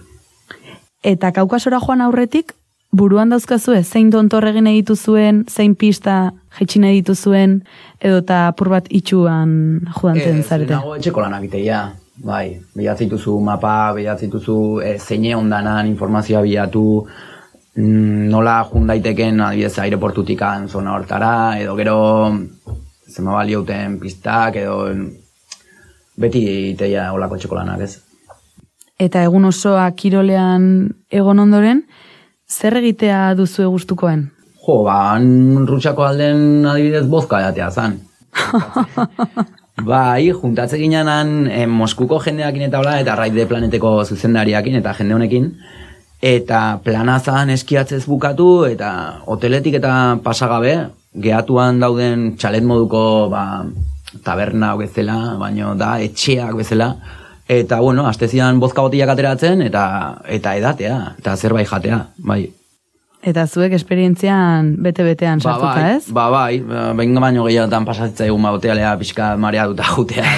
Eta 1.06 1.32
kaukasora 1.32 1.80
joan 1.82 2.00
aurretik, 2.04 2.54
buruan 2.96 3.30
dauzkazue, 3.30 3.82
zein 3.84 4.10
tontor 4.10 4.46
egin 4.48 4.66
egitu 4.70 4.96
zuen, 4.96 5.44
zein 5.50 5.74
pista 5.76 6.32
jetxin 6.58 6.86
egitu 6.88 7.14
zuen, 7.14 7.60
edo 8.00 8.22
eta 8.22 8.46
apur 8.52 8.70
bat 8.72 8.88
itxuan 8.90 9.52
judanten 9.98 10.42
zarete. 10.42 10.74
nago 10.74 10.96
etxeko 10.96 11.24
lanak 11.24 11.48
iteia. 11.50 11.86
Bai, 12.16 12.56
bilatzituzu 12.72 13.34
mapa, 13.44 13.92
bilatzituzu 13.92 14.80
e, 14.80 14.94
zeine 14.98 15.34
ondanan 15.36 15.86
informazioa 15.90 16.40
bilatu, 16.46 16.84
nola 17.76 18.56
jun 18.70 18.86
daiteken 18.88 19.40
adibidez 19.40 19.78
aireportutikan 19.78 20.68
zona 20.68 20.94
hortara, 20.96 21.58
edo 21.60 21.76
gero 21.76 21.98
zema 23.10 23.36
baliouten 23.36 23.98
pistak, 24.00 24.56
edo 24.56 24.78
beti 26.16 26.42
iteia 26.72 27.10
olako 27.12 27.36
etxeko 27.36 27.58
lanak, 27.58 27.84
ez? 27.84 27.98
Eta 28.98 29.22
egun 29.28 29.44
osoa 29.44 29.84
kirolean 29.92 30.88
egon 31.12 31.42
ondoren, 31.44 31.82
zer 32.48 32.78
egitea 32.80 33.34
duzu 33.36 33.68
gustukoen? 33.74 34.30
Jo, 34.66 34.80
ba, 34.86 35.18
rutxako 35.68 36.06
alden 36.06 36.64
adibidez 36.66 37.04
bozka 37.06 37.42
edatea 37.44 37.70
zan. 37.70 38.00
bai, 39.90 40.32
juntatze 40.32 40.80
ginenan 40.80 41.46
eh, 41.52 41.66
Moskuko 41.68 42.18
jendeakin 42.24 42.70
eta 42.70 42.80
hola, 42.80 42.96
eta 43.04 43.14
raide 43.20 43.44
planeteko 43.46 43.98
zuzendariakin 44.08 44.80
eta 44.80 44.94
jende 44.96 45.14
honekin, 45.18 45.52
eta 46.22 46.80
plana 46.84 47.18
zan 47.20 47.50
eskiatzez 47.50 48.04
bukatu, 48.06 48.64
eta 48.68 49.22
hoteletik 49.26 49.78
eta 49.80 50.18
pasagabe, 50.24 50.76
gehatuan 51.16 51.80
dauden 51.80 52.34
txalet 52.36 52.64
moduko 52.64 53.28
ba, 53.32 53.64
taberna 54.24 54.74
bezala, 54.76 55.36
baino 55.40 55.74
da 55.76 55.96
etxeak 56.04 56.56
bezala, 56.56 56.94
eta 57.48 57.80
bueno, 57.80 58.06
astezian 58.08 58.60
bozka 58.60 58.82
botiak 58.82 59.12
ateratzen, 59.12 59.62
eta 59.62 59.86
eta 60.28 60.54
edatea, 60.60 61.00
eta 61.20 61.36
zerbait 61.36 61.68
jatea, 61.68 62.06
bai. 62.18 62.44
Eta 63.26 63.42
zuek 63.48 63.72
esperientzian 63.74 64.76
bete-betean 64.84 65.40
Ba 65.42 65.50
sartuta, 65.50 65.80
bai, 65.80 65.94
ez? 65.96 66.12
ba 66.14 66.26
bai, 66.30 66.60
benga 66.94 67.22
baino 67.24 67.46
gehiagotan 67.48 67.84
pasatzea 67.88 68.28
egun 68.30 68.44
batealea 68.44 68.92
pixka 69.00 69.32
marea 69.36 69.64
duta 69.66 69.82
jutea. 69.82 70.28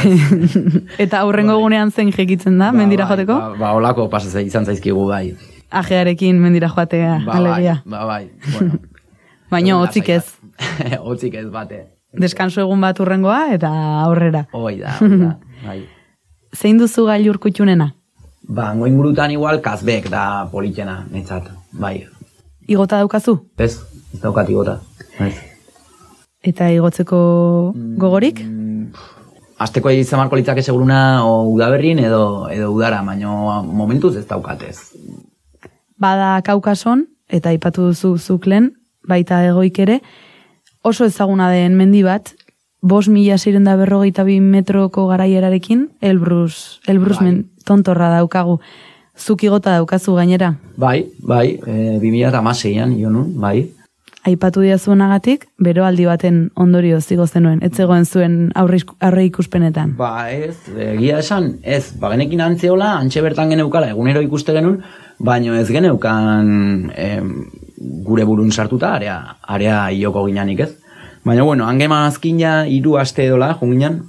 Eta 1.04 1.20
aurrengo 1.20 1.58
egunean 1.58 1.92
zein 1.92 2.14
jekitzen 2.16 2.56
da, 2.56 2.70
Ba, 2.72 2.78
mendira 2.78 3.04
bai, 3.04 3.10
joateko? 3.12 3.36
Ba, 3.36 3.60
ba 3.60 3.74
olako 3.76 4.08
pasatzea 4.08 4.46
izan 4.46 4.64
zaizkigu 4.64 5.04
bai. 5.10 5.34
Ajearekin 5.70 6.38
mendira 6.40 6.68
joatea, 6.68 7.20
Ba, 7.26 7.32
alegia. 7.36 7.82
bai, 7.84 7.98
ba 7.98 8.04
bai, 8.06 8.30
bueno. 8.52 8.78
Baina 9.50 9.76
hotzik 9.80 10.08
ez. 10.08 10.24
Hotzik 11.06 11.34
ez 11.34 11.46
bate. 11.50 11.86
Deskanso 12.12 12.60
egun 12.60 12.80
bat 12.80 12.98
urrengoa 13.00 13.52
eta 13.54 13.68
aurrera. 14.02 14.46
Hoi 14.52 14.78
da, 14.80 14.96
hoi 15.00 15.18
da, 15.20 15.30
bai. 15.66 15.78
Zein 16.56 16.78
duzu 16.80 17.04
gailur 17.06 17.38
kutxunena? 17.38 17.90
Ba, 18.48 18.70
hango 18.70 18.86
ingurutan 18.88 19.30
igual 19.30 19.60
kazbek 19.64 20.08
da 20.12 20.48
politxena, 20.52 21.02
netzat, 21.12 21.50
bai. 21.72 22.06
Igota 22.68 22.98
daukazu? 23.02 23.38
Ez, 23.58 23.74
ez 24.14 24.20
daukat 24.22 24.48
igota. 24.52 24.78
Ez. 25.20 25.34
Eta 26.44 26.68
igotzeko 26.72 27.18
gogorik? 28.00 28.40
Azteko 29.58 29.90
izan 29.90 30.20
marko 30.20 30.36
litzake 30.38 30.62
seguruna 30.62 31.24
o 31.26 31.48
udaberrin 31.50 31.98
edo, 31.98 32.48
edo 32.52 32.68
udara, 32.72 33.00
baino 33.02 33.62
momentuz 33.64 34.14
ez 34.16 34.26
daukatez. 34.28 34.76
Bada 35.98 36.40
kaukason, 36.46 37.06
eta 37.28 37.50
aipatu 37.50 37.90
duzu 37.90 38.16
zuklen, 38.18 38.72
baita 39.08 39.40
egoik 39.46 39.78
ere, 39.82 40.00
oso 40.82 41.06
ezaguna 41.08 41.50
den 41.50 41.76
mendi 41.76 42.04
bat, 42.06 42.34
bos 42.80 43.08
mila 43.08 43.38
ziren 43.38 43.64
da 43.66 43.76
berrogeita 43.76 44.24
bi 44.24 44.38
metroko 44.40 45.08
garaierarekin, 45.08 45.88
Elbrus, 46.00 46.80
Elbrus 46.86 47.18
Bai. 47.18 47.44
tontorra 47.64 48.10
daukagu. 48.14 48.60
Zuk 49.18 49.42
igota 49.42 49.72
daukazu 49.74 50.14
gainera. 50.14 50.54
Bai, 50.76 51.08
bai, 51.18 51.58
e, 51.66 51.98
2006an, 51.98 52.94
jo 53.00 53.10
nun, 53.10 53.34
bai. 53.40 53.66
Aipatu 54.28 54.60
diazuenagatik, 54.60 55.48
bero 55.58 55.84
aldi 55.86 56.04
baten 56.06 56.50
ondorio 56.54 57.00
zigo 57.00 57.26
zenuen, 57.26 57.58
ez 57.62 57.72
zegoen 57.74 58.04
zuen 58.04 58.52
aurre, 58.54 58.78
aurre 59.00 59.24
ikuspenetan. 59.24 59.96
Ba 59.96 60.30
ez, 60.30 60.56
egia 60.76 61.18
esan, 61.18 61.56
ez, 61.62 61.94
ba 61.98 62.12
genekin 62.12 62.42
antzeola, 62.44 62.92
antxe 62.98 63.22
bertan 63.24 63.50
geneukala, 63.50 63.90
egunero 63.90 64.22
ikuste 64.22 64.54
genuen, 64.54 64.82
baino 65.18 65.54
ez 65.58 65.66
geneukan 65.68 66.92
em, 66.94 67.32
gure 68.06 68.24
burun 68.24 68.52
sartuta, 68.52 68.94
area, 68.94 69.18
area 69.42 69.88
ioko 69.92 70.26
ginanik 70.26 70.60
ez. 70.60 70.70
Baina, 71.24 71.42
bueno, 71.42 71.66
hangema 71.66 72.06
azkin 72.06 72.38
ja, 72.40 72.62
iru 72.66 72.96
aste 72.96 73.26
edola, 73.26 73.52
junginan, 73.60 74.04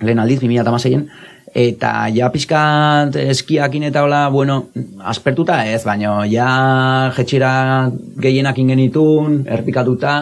lehen 0.00 0.22
aldiz, 0.22 0.38
2006an, 0.40 1.08
eta 1.54 1.90
ja 2.14 2.30
pixkat 2.30 3.16
eskiakin 3.20 3.88
eta 3.90 4.04
hola, 4.06 4.28
bueno, 4.30 4.62
aspertuta 5.02 5.64
ez, 5.66 5.82
baino 5.84 6.20
ja 6.30 7.12
jetxera 7.16 7.90
gehienak 8.22 8.58
ingenitun, 8.62 9.42
erpikatuta, 9.50 10.20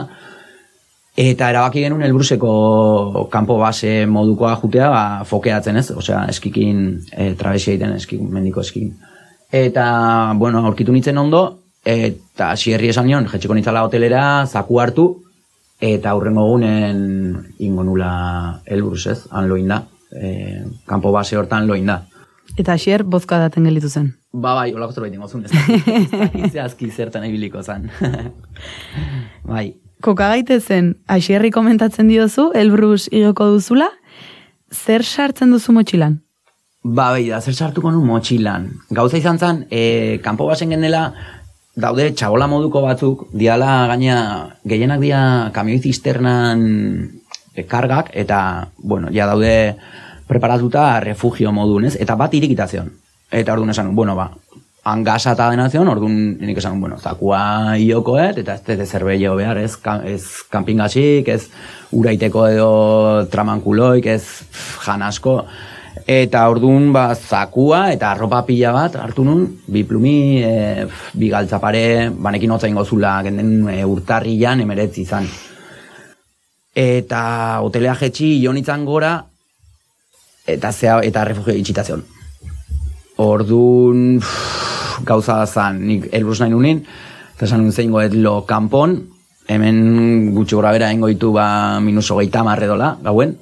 Eta 1.19 1.49
erabaki 1.51 1.81
genuen 1.83 2.05
Elbruseko 2.07 2.51
kanpo 3.33 3.57
base 3.59 4.05
modukoa 4.07 4.53
jutea 4.61 4.87
ba, 4.93 5.01
fokeatzen 5.27 5.81
ez, 5.81 5.89
osea 5.91 6.21
eskikin 6.31 6.85
e, 7.11 7.33
trabesia 7.41 7.73
egiten 7.73 7.97
eskin, 7.97 8.29
mendiko 8.31 8.63
eskin. 8.63 8.93
Eta, 9.53 10.33
bueno, 10.37 10.65
aurkitu 10.67 10.93
nintzen 10.93 11.19
ondo, 11.19 11.43
eta 11.89 12.51
xierri 12.61 12.91
esan 12.93 13.09
nion, 13.09 13.29
jetxeko 13.31 13.57
nintzala 13.57 13.85
hotelera, 13.87 14.23
zaku 14.47 14.81
hartu, 14.83 15.07
eta 15.81 16.13
aurrengo 16.13 16.45
egunen 16.49 17.55
ingo 17.65 17.85
nula 17.87 18.13
Elbrus 18.67 19.07
ez, 19.07 19.19
han 19.31 19.49
loin 19.49 19.69
da, 19.71 19.83
e, 20.13 20.65
kanpo 20.87 21.13
base 21.15 21.39
hortan 21.39 21.67
loin 21.67 21.89
da. 21.89 22.03
Eta 22.59 22.77
xier, 22.81 23.05
bozka 23.05 23.39
daten 23.39 23.65
gelitu 23.69 23.89
zen. 23.89 24.13
Ba 24.33 24.55
bai, 24.59 24.73
olako 24.75 24.99
zerbait 24.99 25.15
ingo 25.15 25.29
zuen, 25.29 25.45
ez 25.45 25.53
dakit, 25.53 26.85
ez 26.89 26.95
zertan 26.95 27.25
ibiliko 27.25 27.63
zen. 27.63 27.89
bai, 29.53 29.73
Koka 29.99 30.29
gaitezen, 30.31 30.93
aixerri 31.11 31.51
komentatzen 31.51 32.07
diozu, 32.07 32.53
Elbrus 32.55 33.09
igoko 33.11 33.49
duzula, 33.57 33.89
zer 34.71 35.03
sartzen 35.03 35.51
duzu 35.51 35.75
motxilan? 35.75 36.21
Ba, 36.83 37.11
bai, 37.11 37.27
da, 37.27 37.41
zer 37.43 37.55
sartuko 37.55 37.91
nu 37.91 38.05
motxilan. 38.07 38.69
Gauza 38.95 39.19
izan 39.19 39.39
zen, 39.39 39.65
e, 39.71 40.21
kanpo 40.23 40.47
basen 40.47 40.71
gendela, 40.71 41.09
daude 41.75 42.13
txabola 42.15 42.47
moduko 42.47 42.85
batzuk, 42.85 43.25
diala 43.35 43.89
gaina 43.91 44.19
gehienak 44.65 45.01
dia 45.03 45.21
kamioi 45.55 45.81
zisternan 45.83 46.61
e, 47.55 47.65
kargak, 47.67 48.13
eta, 48.15 48.69
bueno, 48.79 49.11
ja 49.11 49.27
daude 49.27 49.75
preparatuta 50.29 51.01
refugio 51.03 51.51
modun, 51.53 51.89
ez? 51.91 51.97
Eta 51.99 52.15
bat 52.15 52.35
irikitazion. 52.39 52.93
Eta 53.31 53.57
orduan 53.57 53.75
esan, 53.75 53.91
bueno, 53.97 54.15
ba, 54.15 54.31
han 54.87 55.03
gasa 55.05 55.33
eta 55.35 55.49
dena 55.51 55.67
zion, 55.73 55.91
orduan 55.91 56.15
nik 56.39 56.61
esan, 56.63 56.79
bueno, 56.81 57.01
zakua 57.03 57.75
iokoet, 57.75 58.39
eta 58.45 58.55
ez 58.55 58.63
dut 58.69 58.87
zerbello 58.87 59.35
behar, 59.37 59.59
ez, 59.59 59.75
ka, 59.83 59.99
ez 60.07 60.47
kampingasik, 60.53 61.27
ez 61.27 61.49
uraiteko 61.91 62.47
edo 62.55 62.71
tramankuloik, 63.33 64.07
ez 64.07 64.23
janasko, 64.87 65.43
eta 66.07 66.45
orduan 66.51 66.93
ba, 66.93 67.15
zakua 67.15 67.89
eta 67.93 68.13
arropa 68.13 68.43
pila 68.47 68.73
bat 68.75 68.97
hartu 69.01 69.25
nun, 69.25 69.45
bi 69.67 69.85
plumi, 69.85 70.43
e, 70.45 70.85
pff, 70.87 71.17
bi 71.19 71.31
galtzapare, 71.33 72.11
banekin 72.15 72.53
hotza 72.55 72.69
ingozula, 72.71 73.17
genden 73.27 73.69
e, 73.73 73.83
urtarrian 73.85 74.61
emeretzi 74.61 75.03
izan. 75.03 75.27
Eta 76.79 77.23
hotelea 77.65 77.97
jetxi 77.99 78.37
ionitzan 78.45 78.85
gora, 78.87 79.17
eta 80.47 80.73
zea, 80.73 81.01
eta 81.03 81.25
refugio 81.25 81.57
itxita 81.59 81.85
zion. 81.85 82.05
Orduan, 83.25 84.21
gauza 85.05 85.41
zan, 85.47 85.83
nik 85.87 86.09
elbus 86.13 86.39
nahi 86.43 86.55
nunin, 86.55 86.85
eta 87.35 87.47
esan 87.49 87.65
nun 87.65 87.73
zein 87.73 87.91
goet 87.91 88.15
lo 88.15 88.43
kanpon, 88.47 88.99
hemen 89.49 90.35
gutxi 90.37 90.55
gora 90.55 90.73
bera 90.77 90.93
hengo 90.93 91.09
ditu 91.09 91.33
ba 91.33 91.81
minus 91.81 92.11
hogeita 92.13 92.45
marre 92.45 92.69
dola, 92.69 92.97
gauen, 93.03 93.39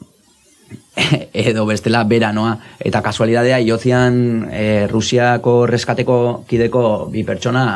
edo 1.32 1.66
bestela 1.66 2.04
beranoa, 2.04 2.56
eta 2.80 3.02
kasualidadea 3.04 3.58
iotzian 3.60 4.46
e, 4.50 4.86
Rusiako 4.90 5.66
reskateko 5.68 6.44
kideko 6.48 7.08
bi 7.12 7.24
pertsona 7.24 7.66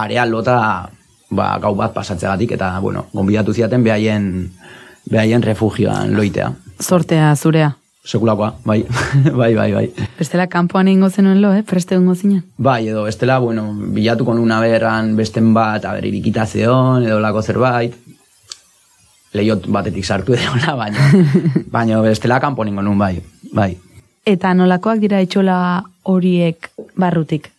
area 0.00 0.24
lota 0.26 0.88
ba, 1.30 1.50
gau 1.62 1.74
bat 1.78 1.92
pasatzeagatik, 1.94 2.56
eta 2.56 2.72
bueno, 2.80 3.06
gonbidatu 3.12 3.54
ziaten 3.54 3.84
behaien, 3.84 4.30
behaien 5.10 5.42
refugioan 5.42 6.16
loitea. 6.16 6.52
Sortea 6.80 7.34
zurea. 7.36 7.74
Sekulakoa, 8.00 8.54
bai, 8.64 8.80
bai, 9.40 9.54
bai, 9.54 9.72
bai. 9.74 9.86
Bestela 10.18 10.46
kanpoan 10.48 10.88
egingo 10.88 11.10
zenuen 11.10 11.42
lo, 11.42 11.52
eh? 11.52 11.62
Preste 11.68 11.94
egingo 11.98 12.14
zinen. 12.16 12.46
Bai, 12.56 12.88
edo 12.88 13.04
bestela, 13.04 13.38
bueno, 13.38 13.66
bilatuko 13.76 14.34
nuna 14.34 14.60
berran 14.64 15.12
besten 15.18 15.52
bat, 15.54 15.84
aber, 15.84 16.06
irikita 16.08 16.46
zeon, 16.46 17.04
edo 17.04 17.20
lako 17.20 17.42
zerbait. 17.42 17.94
Leiot 19.36 19.68
batetik 19.70 20.04
sartu 20.04 20.34
la, 20.34 20.74
baina, 20.74 21.06
baina 21.74 22.00
bestela 22.02 22.40
kanpo 22.40 22.64
ningo 22.64 22.82
nun, 22.82 22.98
bai, 22.98 23.20
bai. 23.52 23.76
Eta 24.26 24.52
nolakoak 24.54 25.00
dira 25.00 25.20
etxola 25.22 25.56
horiek 26.02 26.70
barrutik? 26.98 27.50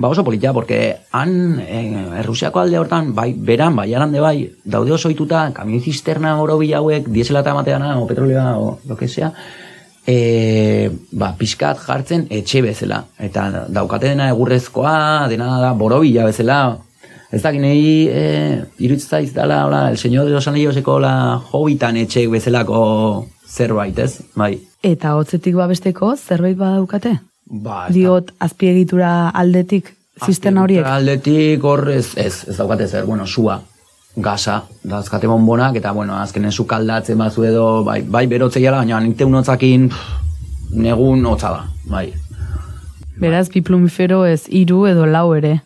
Ba 0.00 0.08
oso 0.08 0.24
politia, 0.24 0.54
porque 0.54 0.96
han, 1.12 1.60
eh, 1.60 2.20
Errusiako 2.22 2.60
alde 2.60 2.78
hortan, 2.78 3.14
bai, 3.14 3.34
beran, 3.36 3.74
bai, 3.76 3.92
arande 3.92 4.20
bai, 4.20 4.48
daude 4.64 4.94
oso 4.96 5.10
ituta, 5.10 5.50
kamioi 5.52 5.80
zisterna 5.80 6.38
oro 6.40 6.56
hauek, 6.56 7.08
diesela 7.08 7.40
eta 7.40 7.52
mateana, 7.54 7.98
o 7.98 8.06
petrolea, 8.06 8.56
o 8.56 8.78
lo 8.86 8.96
que 8.96 9.08
sea, 9.08 9.34
e, 10.06 10.90
ba, 11.12 11.34
pixkat 11.36 11.78
jartzen 11.84 12.26
etxe 12.30 12.62
bezala. 12.64 13.04
Eta 13.18 13.66
daukate 13.68 14.08
dena 14.08 14.30
egurrezkoa, 14.32 15.28
dena 15.28 15.58
da 15.60 15.72
borobila 15.72 16.24
bezala. 16.24 16.78
Ez 17.30 17.42
dakit 17.44 17.60
nahi 17.62 18.08
e, 18.10 18.22
irutzta 18.82 19.20
izdala, 19.22 19.60
hola, 19.66 19.90
el 19.90 19.98
señor 19.98 20.26
de 20.26 20.32
los 20.32 20.48
anilloseko 20.48 20.98
la 20.98 21.40
hobitan 21.52 21.96
etxe 21.96 22.26
bezalako 22.26 23.28
zerbait, 23.46 23.98
ez? 23.98 24.22
Bai. 24.34 24.56
Eta 24.82 25.14
hotzetik 25.14 25.54
babesteko 25.54 26.16
zerbait 26.16 26.56
badaukate? 26.58 27.20
Ba, 27.46 27.84
da- 27.86 27.94
Diot, 27.94 28.32
azpiegitura 28.38 29.28
aldetik 29.30 29.92
zisterna 30.26 30.62
horiek? 30.64 30.84
Aldetik 30.86 31.62
hor 31.64 31.88
ez, 31.90 32.16
ez, 32.16 32.44
ez 32.48 32.56
daukate 32.58 32.88
zer, 32.88 33.04
bueno, 33.06 33.26
sua, 33.26 33.60
gasa, 34.16 34.64
dazkate 34.82 35.26
bonbonak, 35.30 35.76
eta 35.78 35.92
bueno, 35.92 36.16
azkenen 36.18 36.50
zu 36.52 36.66
kaldatzen 36.66 37.18
bazu 37.18 37.44
edo, 37.46 37.84
bai, 37.86 38.02
bai 38.02 38.26
berotzei 38.26 38.66
ala, 38.66 38.82
baina 38.82 38.98
nik 39.00 39.16
teunotzakin 39.16 39.88
pff, 39.88 40.74
negun 40.74 41.24
hotza 41.30 41.54
da, 41.54 41.64
bai. 41.86 42.08
Beraz, 43.20 43.48
bi 43.54 43.60
plumifero 43.62 44.24
ez 44.26 44.48
hiru 44.48 44.86
edo 44.90 45.06
lau 45.06 45.28
ere. 45.36 45.60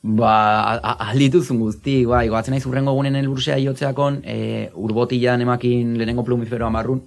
Ba, 0.00 0.80
aldituzun 1.10 1.58
guzti, 1.60 2.06
bai, 2.08 2.24
goatzen 2.32 2.54
naiz 2.56 2.64
urrengo 2.64 2.94
gunen 2.96 3.18
elburusea 3.20 3.58
iotzeakon, 3.60 4.22
e, 4.24 4.70
urbotilan 4.80 5.44
emakin 5.44 5.92
lehenengo 5.98 6.24
plumiferoa 6.24 6.70
marrun, 6.72 7.02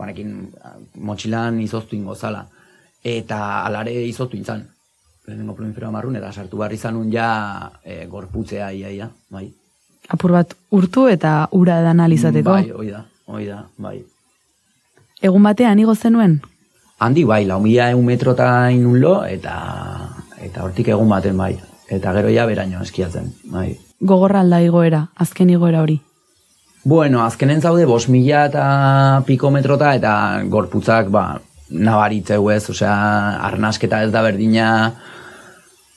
banekin 0.00 0.48
motxilan 1.04 1.60
izoztu 1.60 1.98
ingo 1.98 2.16
zala. 2.16 2.46
Eta 3.04 3.66
alare 3.66 3.92
izoztu 4.08 4.40
intzan, 4.40 4.64
lehenengo 5.28 5.58
plumiferoa 5.58 5.92
marrun, 5.92 6.16
eta 6.16 6.32
sartu 6.32 6.62
barri 6.62 6.80
zanun 6.80 7.12
ja 7.12 7.28
e, 7.84 8.06
gorputzea 8.08 8.72
ia, 8.72 8.88
ia, 8.88 9.10
bai. 9.28 9.50
Apur 10.08 10.32
bat 10.32 10.56
urtu 10.72 11.10
eta 11.12 11.46
ura 11.52 11.82
da 11.84 11.92
analizateko. 11.92 12.56
Bai, 12.56 12.70
hoi 12.72 12.88
da, 12.88 13.04
hoi 13.28 13.46
da, 13.50 13.66
bai. 13.76 13.98
Egun 15.20 15.44
batean 15.44 15.78
igo 15.78 15.92
zenuen? 15.94 16.40
Handi 17.04 17.26
bai, 17.28 17.44
lau 17.44 17.60
mila 17.60 17.92
egun 17.92 18.08
metrota 18.08 18.70
inunlo, 18.72 19.18
eta, 19.28 19.58
eta 20.40 20.64
hortik 20.64 20.88
egun 20.88 21.12
baten 21.12 21.36
bai. 21.36 21.58
Eta 21.90 22.12
gero 22.14 22.30
ja 22.30 22.46
beraino 22.46 22.82
eskiatzen, 22.84 23.32
bai. 23.50 23.74
Gogorra 24.00 24.44
alda 24.44 24.60
igoera, 24.62 25.08
azken 25.18 25.50
igoera 25.50 25.82
hori. 25.82 25.98
Bueno, 26.84 27.24
azkenen 27.24 27.60
zaude 27.60 27.84
bos 27.84 28.06
mila 28.08 28.46
eta 28.48 28.64
piko 29.26 29.50
metrota 29.52 29.90
eta 29.98 30.12
gorputzak 30.48 31.10
ba, 31.12 31.24
nabaritzeu 31.70 32.48
ez, 32.54 32.62
osea, 32.72 32.94
arnasketa 33.50 34.04
ez 34.06 34.12
da 34.14 34.22
berdina, 34.24 34.68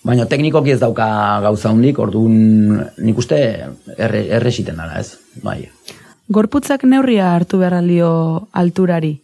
baina 0.03 0.25
teknikoki 0.27 0.73
ez 0.73 0.79
dauka 0.81 1.07
gauza 1.45 1.71
hundik, 1.71 1.99
orduan 1.99 2.83
nik 2.97 3.21
uste 3.21 3.39
erre, 3.95 4.25
erresiten 4.39 4.81
dara 4.81 4.99
ez, 4.99 5.15
bai. 5.45 5.61
Gorputzak 6.33 6.83
neurria 6.89 7.31
hartu 7.35 7.61
behar 7.61 7.77
aldio 7.79 8.11
alturari. 8.51 9.15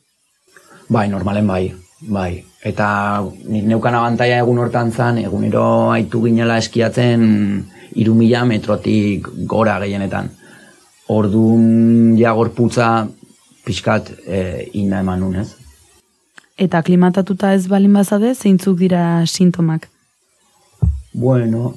Bai, 0.89 1.07
normalen 1.09 1.47
bai, 1.47 1.63
bai. 2.01 2.43
Eta 2.63 3.21
nik 3.47 3.65
neukan 3.67 3.95
abantaia 3.95 4.39
egun 4.43 4.59
hortan 4.59 4.91
zan, 4.91 5.19
egunero 5.19 5.91
aitu 5.91 6.23
ginela 6.25 6.57
eskiatzen 6.59 7.23
iru 7.95 8.15
mila 8.15 8.43
metrotik 8.45 9.27
gora 9.47 9.79
gehienetan. 9.83 10.29
Orduan 11.09 12.17
ja 12.19 12.33
gorputza 12.37 13.07
pixkat 13.65 14.11
e, 14.25 14.69
ina 14.77 15.01
eman 15.03 15.23
nun, 15.23 15.35
ez? 15.41 15.55
Eta 16.59 16.81
klimatatuta 16.83 17.53
ez 17.55 17.67
balin 17.71 17.93
bazade, 17.95 18.33
zeintzuk 18.35 18.77
dira 18.77 19.23
sintomak. 19.25 19.87
Bueno, 21.13 21.73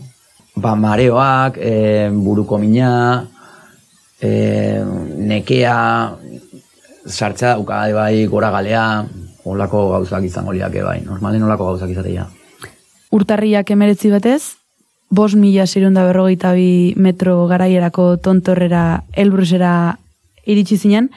ba 0.57 0.75
mareoak, 0.77 1.57
e, 1.57 2.11
buruko 2.13 2.59
mina, 2.59 2.91
e, 4.21 4.31
nekea, 5.33 5.77
sartzea 7.07 7.55
dauka 7.55 7.87
bai 7.95 8.27
gora 8.27 8.51
galea, 8.51 8.85
olako 9.45 9.91
gauzak 9.93 10.25
izango 10.25 10.53
liake 10.53 10.83
bai, 10.83 11.01
normalen 11.05 11.43
olako 11.43 11.73
gauzak 11.73 11.91
izatea. 11.91 12.27
Urtarriak 13.13 13.71
emeretzi 13.75 14.11
batez, 14.13 14.57
bos 15.11 15.35
mila 15.37 15.67
sirunda 15.67 16.07
berrogeita 16.07 16.55
bi 16.57 16.95
metro 16.97 17.47
garaierako 17.51 18.17
tontorrera 18.25 19.03
Elbrusera 19.13 19.99
iritsi 20.47 20.79
zinen, 20.79 21.11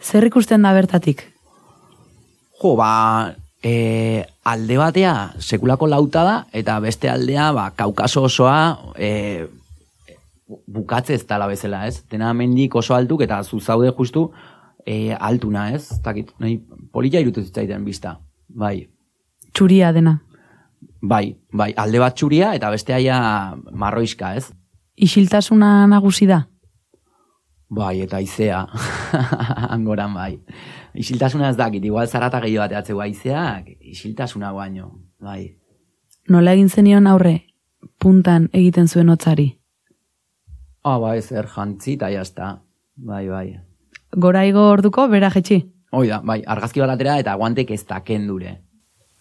zer 0.00 0.24
ikusten 0.26 0.62
da 0.64 0.72
bertatik? 0.72 1.26
Jo, 2.62 2.72
ba, 2.78 3.34
e, 3.62 4.24
alde 4.44 4.78
batea 4.80 5.14
sekulako 5.38 5.90
lauta 5.90 6.24
da, 6.24 6.36
eta 6.56 6.78
beste 6.80 7.10
aldea, 7.12 7.50
ba, 7.52 7.68
kaukaso 7.76 8.24
osoa 8.30 8.58
e, 8.96 9.46
bukatze 10.66 11.14
ez 11.14 11.24
dala 11.26 11.48
bezala, 11.50 11.84
ez? 11.90 12.00
Dena 12.10 12.32
mendik 12.32 12.74
oso 12.78 12.94
altuk, 12.94 13.26
eta 13.26 13.42
zu 13.44 13.60
zaude 13.60 13.92
justu 13.98 14.30
e, 14.86 15.16
altuna, 15.18 15.70
ez? 15.74 15.88
Takit, 16.02 16.32
nahi, 16.40 16.60
polita 16.92 17.20
irutu 17.20 17.42
zitzaiten 17.42 17.84
bizta, 17.84 18.16
bai. 18.48 18.86
Txuria 19.52 19.92
dena. 19.92 20.20
Bai, 21.02 21.36
bai, 21.52 21.72
alde 21.76 22.00
bat 22.02 22.16
txuria, 22.16 22.54
eta 22.56 22.70
beste 22.72 22.94
aia 22.94 23.18
marroiska, 23.72 24.34
ez? 24.38 24.50
Isiltasuna 24.96 25.86
nagusi 25.90 26.28
da. 26.30 26.44
Bai, 27.68 28.00
eta 28.04 28.20
izea, 28.22 28.62
angoran 29.74 30.14
bai. 30.14 30.32
Isiltasuna 30.94 31.50
ez 31.50 31.58
dakit, 31.58 31.84
igual 31.84 32.08
zarata 32.08 32.40
gehiago 32.44 32.64
bateatzeko 32.64 33.02
aizeak, 33.02 33.74
isiltasuna 33.92 34.52
baino, 34.54 34.92
bai. 35.20 35.56
Nola 36.30 36.54
egin 36.56 36.70
zenion 36.70 37.06
aurre, 37.10 37.40
puntan 38.02 38.48
egiten 38.54 38.88
zuen 38.88 39.10
hotzari. 39.10 39.50
Ah, 40.86 40.98
ba, 41.02 41.16
ez 41.18 41.32
er 41.34 41.48
jantzi 41.50 41.96
eta 41.98 42.10
jazta. 42.14 42.52
Bai, 42.96 43.26
bai. 43.28 43.48
Gora 44.16 44.44
igo 44.48 44.62
orduko, 44.72 45.08
bera 45.12 45.28
jetxi. 45.30 45.58
Hoi 45.92 46.08
da, 46.08 46.20
bai, 46.24 46.40
argazki 46.46 46.80
bat 46.80 46.90
atera 46.94 47.18
eta 47.20 47.34
guantek 47.36 47.70
ez 47.76 47.82
da 47.86 48.00
kendure. 48.04 48.56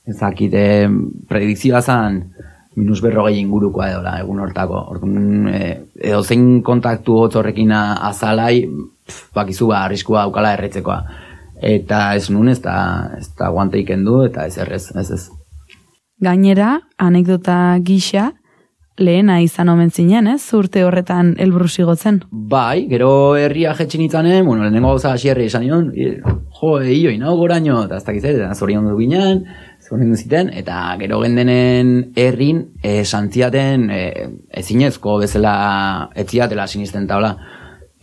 Ezakit, 0.08 0.54
eh, 0.54 0.88
predikzioa 1.30 1.82
zan 1.82 2.22
minus 2.76 3.02
berrogei 3.02 3.38
ingurukoa 3.40 3.90
edo 3.92 4.02
la, 4.04 4.18
egun 4.20 4.40
hortako. 4.40 4.82
Orduan, 4.92 5.48
eh, 5.54 5.78
edo 5.96 6.24
zein 6.24 6.62
kontaktu 6.64 7.16
hotz 7.22 7.36
horrekin 7.36 7.72
a- 7.72 7.96
azalai, 8.10 8.66
pf, 9.08 9.32
bakizu 9.36 9.68
ba, 9.68 9.84
arriskua 9.86 10.22
daukala 10.26 10.54
erretzekoa. 10.54 11.00
Eta 11.62 12.16
ez 12.16 12.30
nun 12.30 12.50
ez 12.50 12.62
da, 12.62 13.12
ez 13.18 13.30
da 13.38 13.50
guante 13.50 13.80
ikendu 13.80 14.24
eta 14.26 14.46
ez 14.46 14.58
errez, 14.58 14.92
ez 14.96 15.10
ez. 15.12 15.30
Gainera, 16.22 16.80
anekdota 16.98 17.78
gisa, 17.84 18.34
lehena 18.98 19.40
izan 19.44 19.70
omen 19.70 19.92
zinen, 19.92 20.28
ez? 20.32 20.42
Urte 20.56 20.84
horretan 20.86 21.34
elbrus 21.42 21.74
igotzen. 21.80 22.22
Bai, 22.32 22.86
gero 22.92 23.36
herria 23.36 23.74
jetxin 23.76 24.06
itzanen, 24.06 24.46
bueno, 24.46 24.64
lehenengo 24.64 24.94
gauza 24.94 25.14
hasierri 25.14 25.50
esan 25.50 25.66
nion, 25.66 25.90
e, 25.96 26.16
jo, 26.60 26.76
eio, 26.80 27.12
inau 27.12 27.36
goraino, 27.40 27.84
eta 27.90 28.00
ez 28.00 28.06
dakiz 28.08 28.24
ere, 28.24 28.46
eta 28.46 28.56
zorion 28.56 28.88
du 28.90 28.98
ginen, 29.00 29.46
Zorren 29.86 30.16
ziten, 30.18 30.48
eta 30.58 30.96
gero 30.98 31.20
gendenen 31.22 31.92
herrin, 32.18 32.64
e, 32.82 33.04
santziaten 33.06 33.90
e, 33.94 34.00
ezinezko 34.62 35.20
bezala 35.22 35.52
etziatela 36.18 36.66
sinisten 36.66 37.06
taula. 37.08 37.36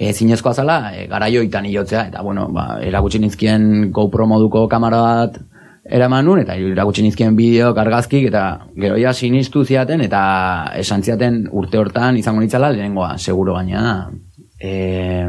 Ezinezkoa 0.02 0.52
zala, 0.54 0.76
e, 0.94 1.08
garaioitan 1.10 1.66
hilotzea, 1.66 2.04
eta 2.12 2.22
bueno, 2.22 2.46
ba, 2.54 2.76
erakutsi 2.86 3.18
nizkien 3.22 3.90
GoPro 3.94 4.28
moduko 4.30 4.68
kamera 4.70 5.00
bat 5.02 5.40
eraman 5.84 6.24
nun, 6.24 6.40
eta 6.42 6.54
irakutsi 6.58 7.02
nizkien 7.02 7.36
bideo 7.36 7.72
argazkik, 7.78 8.28
eta 8.30 8.68
gero 8.78 8.96
ja 9.00 9.12
sinistu 9.12 9.64
ziaten, 9.64 10.00
eta 10.06 10.22
esan 10.78 11.02
ziaten 11.02 11.46
urte 11.50 11.78
hortan 11.78 12.16
izango 12.16 12.40
nitzala 12.40 12.70
lehenengoa, 12.72 13.16
seguro 13.18 13.56
gaina, 13.58 14.10
e, 14.60 15.28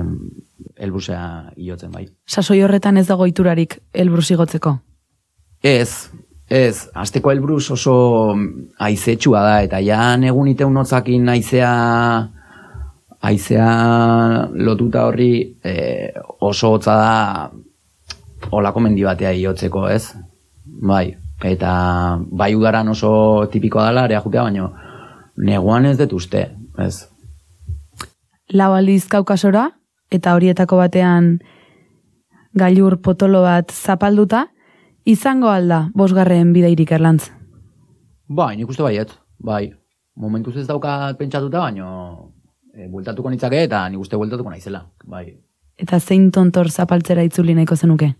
elbrusea 0.77 1.53
hilotzen 1.57 1.91
bai. 1.91 2.05
Sasoi 2.27 2.61
horretan 2.63 2.97
ez 2.97 3.07
dago 3.07 3.25
iturarik 3.29 3.79
elbrus 3.93 4.29
igotzeko. 4.35 4.77
Ez, 5.63 6.11
ez, 6.49 6.89
azteko 6.93 7.31
elbrus 7.31 7.71
oso 7.73 7.95
aizetxua 8.79 9.41
da, 9.41 9.57
eta 9.65 9.81
ja 9.81 10.13
negun 10.17 10.51
ite 10.51 10.67
unotzakin 10.67 11.29
aizea, 11.33 11.73
aizea 13.23 13.69
lotuta 14.53 15.07
horri 15.07 15.33
e, 15.63 15.75
oso 16.43 16.75
hotza 16.75 16.97
da 16.99 17.13
olako 18.53 18.83
mendi 18.83 19.05
batea 19.07 19.31
iotzeko, 19.39 19.87
ez? 19.89 20.11
Bai, 20.81 21.13
eta 21.43 21.73
bai 22.31 22.53
udaran 22.55 22.89
oso 22.89 23.47
tipikoa 23.51 23.87
dela, 23.89 24.03
area 24.07 24.21
jutea, 24.21 24.43
baino 24.43 24.71
neguan 25.37 25.85
ez 25.85 25.97
dut 25.97 26.13
uste, 26.13 26.47
ez? 26.79 27.05
Lau 28.53 28.71
aldiz 28.73 29.05
kaukasora, 29.09 29.69
eta 30.11 30.33
horietako 30.35 30.77
batean 30.81 31.37
gailur 32.53 32.99
potolo 33.01 33.41
bat 33.45 33.71
zapalduta, 33.71 34.47
izango 35.05 35.49
alda 35.49 35.87
bosgarren 35.95 36.53
bidairik 36.53 36.91
erlantz. 36.91 37.29
Bai, 38.27 38.55
nik 38.57 38.69
uste 38.69 38.83
baiet, 38.85 39.13
bai. 39.39 39.67
Momentuz 40.15 40.55
ez 40.61 40.67
daukat 40.67 41.17
pentsatuta, 41.17 41.65
baino 41.65 42.33
e, 42.73 42.87
bueltatuko 42.87 43.31
nitzake 43.33 43.63
eta 43.65 43.87
nik 43.89 44.01
uste 44.01 44.17
bueltatuko 44.17 44.53
naizela, 44.53 44.85
bai. 45.09 45.25
Eta 45.77 45.99
zein 45.99 46.29
tontor 46.31 46.69
zapaltzera 46.69 47.23
itzuli 47.25 47.55
nahiko 47.57 47.75
zenuke? 47.75 48.13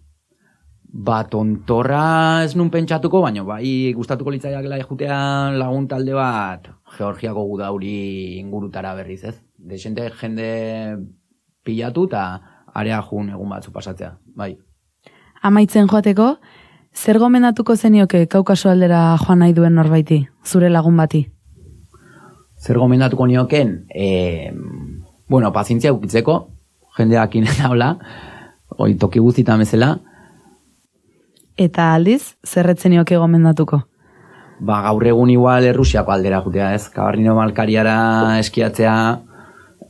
Ba, 0.94 1.24
tontorra 1.26 2.44
ez 2.46 2.54
nun 2.54 2.70
pentsatuko, 2.70 3.24
baino 3.24 3.48
bai 3.48 3.92
gustatuko 3.98 4.30
litzaiak 4.30 4.68
jutea 4.86 5.50
lagun 5.58 5.88
talde 5.90 6.14
bat 6.14 6.70
Georgiako 6.98 7.48
gudauri 7.50 8.38
ingurutara 8.38 8.94
berriz, 8.94 9.24
ez? 9.24 9.42
Desente 9.58 10.12
jende 10.22 10.98
pilatu 11.66 12.06
eta 12.06 12.42
area 12.76 13.02
jun 13.02 13.32
egun 13.34 13.50
batzu 13.50 13.72
pasatzea, 13.72 14.20
bai. 14.36 14.56
Amaitzen 15.42 15.90
joateko, 15.90 16.38
zer 16.94 17.18
gomendatuko 17.18 17.76
zenioke 17.76 18.28
kaukaso 18.28 18.70
aldera 18.70 19.18
joan 19.26 19.40
nahi 19.40 19.54
duen 19.54 19.74
norbaiti, 19.74 20.28
zure 20.46 20.70
lagun 20.70 20.96
bati? 20.98 21.26
Zer 22.62 22.78
gomendatuko 22.78 23.26
nioken, 23.26 23.88
e, 23.90 24.54
bueno, 25.28 25.52
pazientzia 25.52 25.92
ukitzeko, 25.92 26.40
jendeak 26.98 27.36
inena 27.36 27.74
hola, 27.74 27.94
oi 28.78 28.94
toki 28.94 29.20
guztitan 29.20 29.66
bezala. 29.66 29.96
Eta 31.58 31.94
aldiz, 31.94 32.36
zerretzen 32.48 32.96
nioke 32.96 33.18
gomendatuko? 33.18 33.84
Ba, 34.64 34.80
gaur 34.86 35.06
egun 35.06 35.30
igual 35.30 35.66
Errusiako 35.68 36.14
aldera 36.14 36.42
jutea, 36.42 36.74
ez? 36.74 36.88
Kabarrino 36.94 37.36
malkariara 37.38 38.40
eskiatzea, 38.40 38.96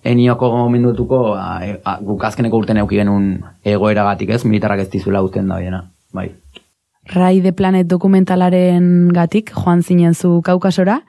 enioko 0.03 0.49
gomendutuko, 0.51 1.19
guk 2.07 2.23
azkeneko 2.27 2.59
urten 2.63 2.79
euki 2.81 2.99
genuen 2.99 3.43
egoeragatik 3.63 4.33
ez, 4.35 4.43
militarak 4.45 4.83
ez 4.83 4.89
dizula 4.91 5.23
uzten 5.23 5.47
da 5.47 5.59
biena, 5.61 5.85
bai. 6.13 6.31
Rai 7.13 7.41
de 7.43 7.51
Planet 7.51 7.87
dokumentalaren 7.87 9.11
gatik, 9.15 9.51
joan 9.55 9.83
zinen 9.83 10.15
zu 10.15 10.41
kaukasora, 10.43 11.01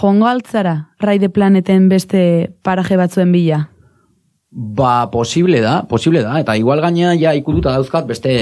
joango 0.00 0.26
altzara, 0.30 0.94
Rai 1.02 1.18
de 1.18 1.28
Planeten 1.28 1.88
beste 1.90 2.52
paraje 2.62 2.96
batzuen 2.96 3.32
bila? 3.34 3.66
Ba, 4.50 5.10
posible 5.10 5.60
da, 5.64 5.82
posible 5.88 6.22
da, 6.22 6.38
eta 6.40 6.56
igual 6.56 6.82
gaina 6.84 7.14
ja 7.18 7.34
ikututa 7.34 7.72
dauzkat 7.72 8.06
beste 8.06 8.32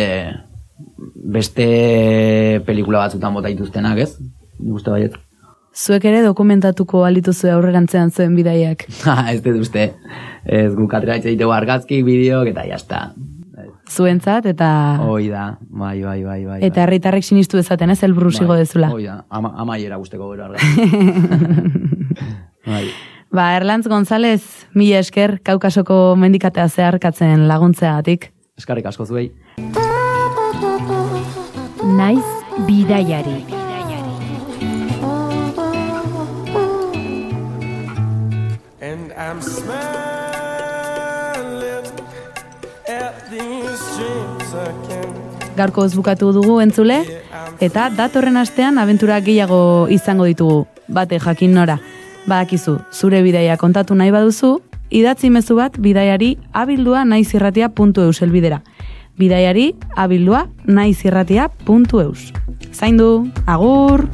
beste 1.14 2.60
pelikula 2.66 3.04
batzutan 3.06 3.34
bota 3.34 3.48
dituztenak, 3.48 3.98
ez? 3.98 4.14
Uste 4.60 4.92
baiet. 4.92 5.16
Zuek 5.70 6.04
ere 6.10 6.22
dokumentatuko 6.26 7.04
alituzu 7.06 7.50
aurrerantzean 7.54 8.10
zuen 8.10 8.34
bidaiak. 8.36 8.86
Ha, 9.06 9.32
ez 9.32 9.40
dut 9.44 9.60
uste. 9.62 9.92
Ez 10.44 10.70
guk 10.74 10.94
atera 10.94 11.18
itzaiteko 11.20 11.52
argazki, 11.54 12.02
bideok, 12.06 12.50
eta 12.52 12.66
jazta. 12.68 13.10
Zuentzat, 13.90 14.46
eta... 14.46 14.68
Hoi 15.02 15.28
da, 15.30 15.56
bai, 15.66 15.96
bai, 16.02 16.20
bai, 16.22 16.40
bai. 16.46 16.58
Eta 16.66 16.84
herritarrek 16.84 17.26
sinistu 17.26 17.58
dezaten, 17.58 17.90
ez, 17.90 17.98
elbrusigo 18.06 18.52
bai, 18.52 18.60
dezula. 18.62 18.90
Hoi 18.94 19.08
da, 19.08 19.16
ama, 19.34 19.50
amaiera 19.64 19.98
guzteko 19.98 20.30
gero 20.30 20.46
argazki. 20.46 20.86
bai. 22.70 22.84
Ba, 23.34 23.52
Erlantz 23.58 23.90
González, 23.90 24.42
mila 24.74 25.02
esker, 25.02 25.38
kaukasoko 25.46 26.16
mendikatea 26.18 26.68
zeharkatzen 26.70 27.46
laguntzeagatik. 27.50 28.30
Eskarrik 28.58 28.90
asko 28.90 29.06
zuei. 29.10 29.30
Naiz 31.90 32.22
bidaiari. 32.68 33.44
And 38.80 39.12
I'm 39.18 39.42
smiling 39.42 39.74
at 42.86 43.14
these 43.30 43.82
dreams 43.96 44.54
again. 44.54 45.10
Gaurko 45.56 45.88
bukatu 45.96 46.32
dugu 46.32 46.60
entzule, 46.62 47.02
eta 47.60 47.90
datorren 47.90 48.36
astean 48.36 48.78
abentura 48.78 49.20
gehiago 49.20 49.88
izango 49.90 50.24
ditugu, 50.30 50.66
bate 50.86 51.18
jakin 51.18 51.54
nora. 51.54 51.80
Badakizu, 52.26 52.78
zure 52.92 53.22
bidaia 53.22 53.56
kontatu 53.56 53.94
nahi 53.98 54.10
baduzu, 54.14 54.60
idatzi 54.90 55.30
mezu 55.30 55.56
bat 55.56 55.78
bidaiari 55.78 56.38
abildua 56.52 57.04
naizirratia.eus 57.04 58.22
elbidera. 58.22 58.62
Bidaiari 59.20 59.74
abildua 59.96 60.46
naizirratia.eus. 60.64 62.32
Zaindu, 62.72 63.28
agur! 63.46 64.08